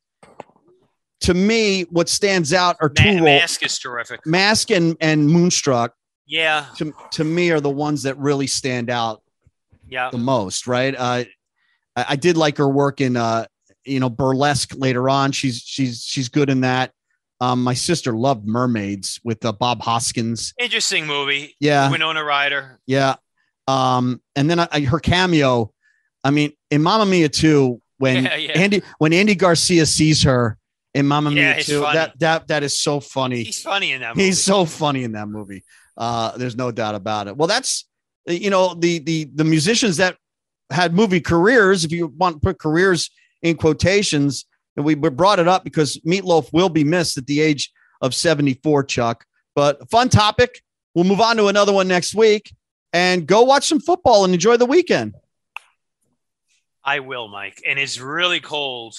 [1.22, 3.41] To me, what stands out are two Ma- roles.
[3.41, 4.26] Mask is terrific.
[4.26, 5.93] Mask and, and Moonstruck
[6.26, 9.22] Yeah, to, to me are the ones that really stand out
[9.88, 10.09] yeah.
[10.11, 10.95] the most, right?
[10.95, 11.24] Uh,
[11.95, 13.45] I, I did like her work in uh,
[13.86, 15.32] you know, burlesque later on.
[15.32, 16.91] She's she's she's good in that.
[17.41, 20.53] Um, my sister loved Mermaids with uh, Bob Hoskins.
[20.59, 21.55] Interesting movie.
[21.59, 22.80] Yeah, Winona Ryder.
[22.86, 23.15] yeah.
[23.67, 25.72] Um, and then I, I, her cameo.
[26.24, 28.51] I mean, in Mamma Mia 2, when Yeah, yeah.
[28.51, 30.57] Andy when Andy Garcia sees her
[30.94, 31.98] in Mamma Yeah, Mia 2, funny.
[31.98, 33.44] that that that is so funny.
[33.44, 34.26] He's funny in that movie.
[34.26, 35.64] He's so funny in that movie.
[35.98, 37.38] Uh, there's no doubt about it.
[37.38, 37.86] Well, that's
[38.26, 40.18] you know the the the musicians that
[40.72, 41.86] had movie careers.
[41.86, 43.10] If you want to put careers
[43.42, 47.72] in quotations, and we brought it up because Meatloaf will be missed at the age
[48.02, 48.84] of 74.
[48.86, 49.26] Chuck,
[49.56, 50.62] but fun topic.
[50.96, 52.52] We'll move on to another one next week
[52.94, 55.14] and go watch some football and enjoy the weekend.
[56.84, 57.62] I will, Mike.
[57.68, 58.96] And it's really cold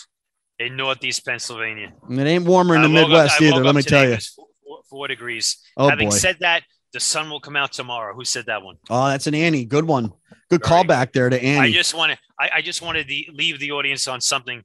[0.61, 1.93] in Northeast Pennsylvania.
[2.09, 3.65] It ain't warmer in the woke up- Midwest either.
[3.65, 4.19] Let me tell you.
[4.65, 5.59] four, Four, degrees.
[5.77, 6.17] Oh Having boy.
[6.17, 8.15] said that, the sun will come out tomorrow.
[8.15, 8.77] Who said that one?
[8.89, 9.65] Oh, that's an Annie.
[9.65, 10.13] Good one.
[10.51, 11.69] Good Very callback there to Annie.
[11.69, 12.19] I just want to.
[12.39, 14.65] I, I just wanted to leave the audience on something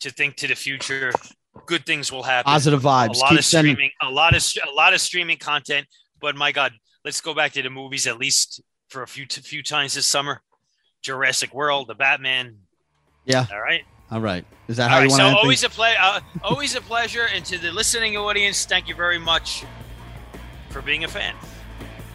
[0.00, 1.12] to think to the future.
[1.66, 2.50] Good things will happen.
[2.50, 3.16] Positive vibes.
[3.16, 3.74] a lot Keep of sending.
[3.74, 5.86] streaming, a lot of a lot of streaming content.
[6.20, 6.72] But my God,
[7.04, 10.40] let's go back to the movies at least for a few few times this summer.
[11.02, 12.58] Jurassic World, the Batman.
[13.24, 13.46] Yeah.
[13.52, 13.82] All right.
[14.10, 14.44] All right.
[14.68, 15.02] Is that All how right.
[15.04, 15.42] you want So to end things?
[15.44, 17.26] always a play, uh, always a pleasure.
[17.32, 19.64] And to the listening audience, thank you very much
[20.70, 21.34] for being a fan.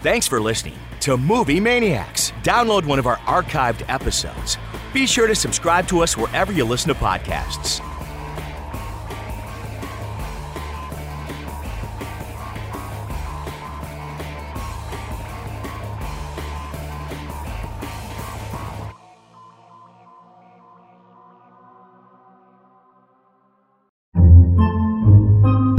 [0.02, 2.32] Thanks for listening to Movie Maniacs.
[2.44, 4.58] Download one of our archived episodes.
[4.94, 7.82] Be sure to subscribe to us wherever you listen to podcasts.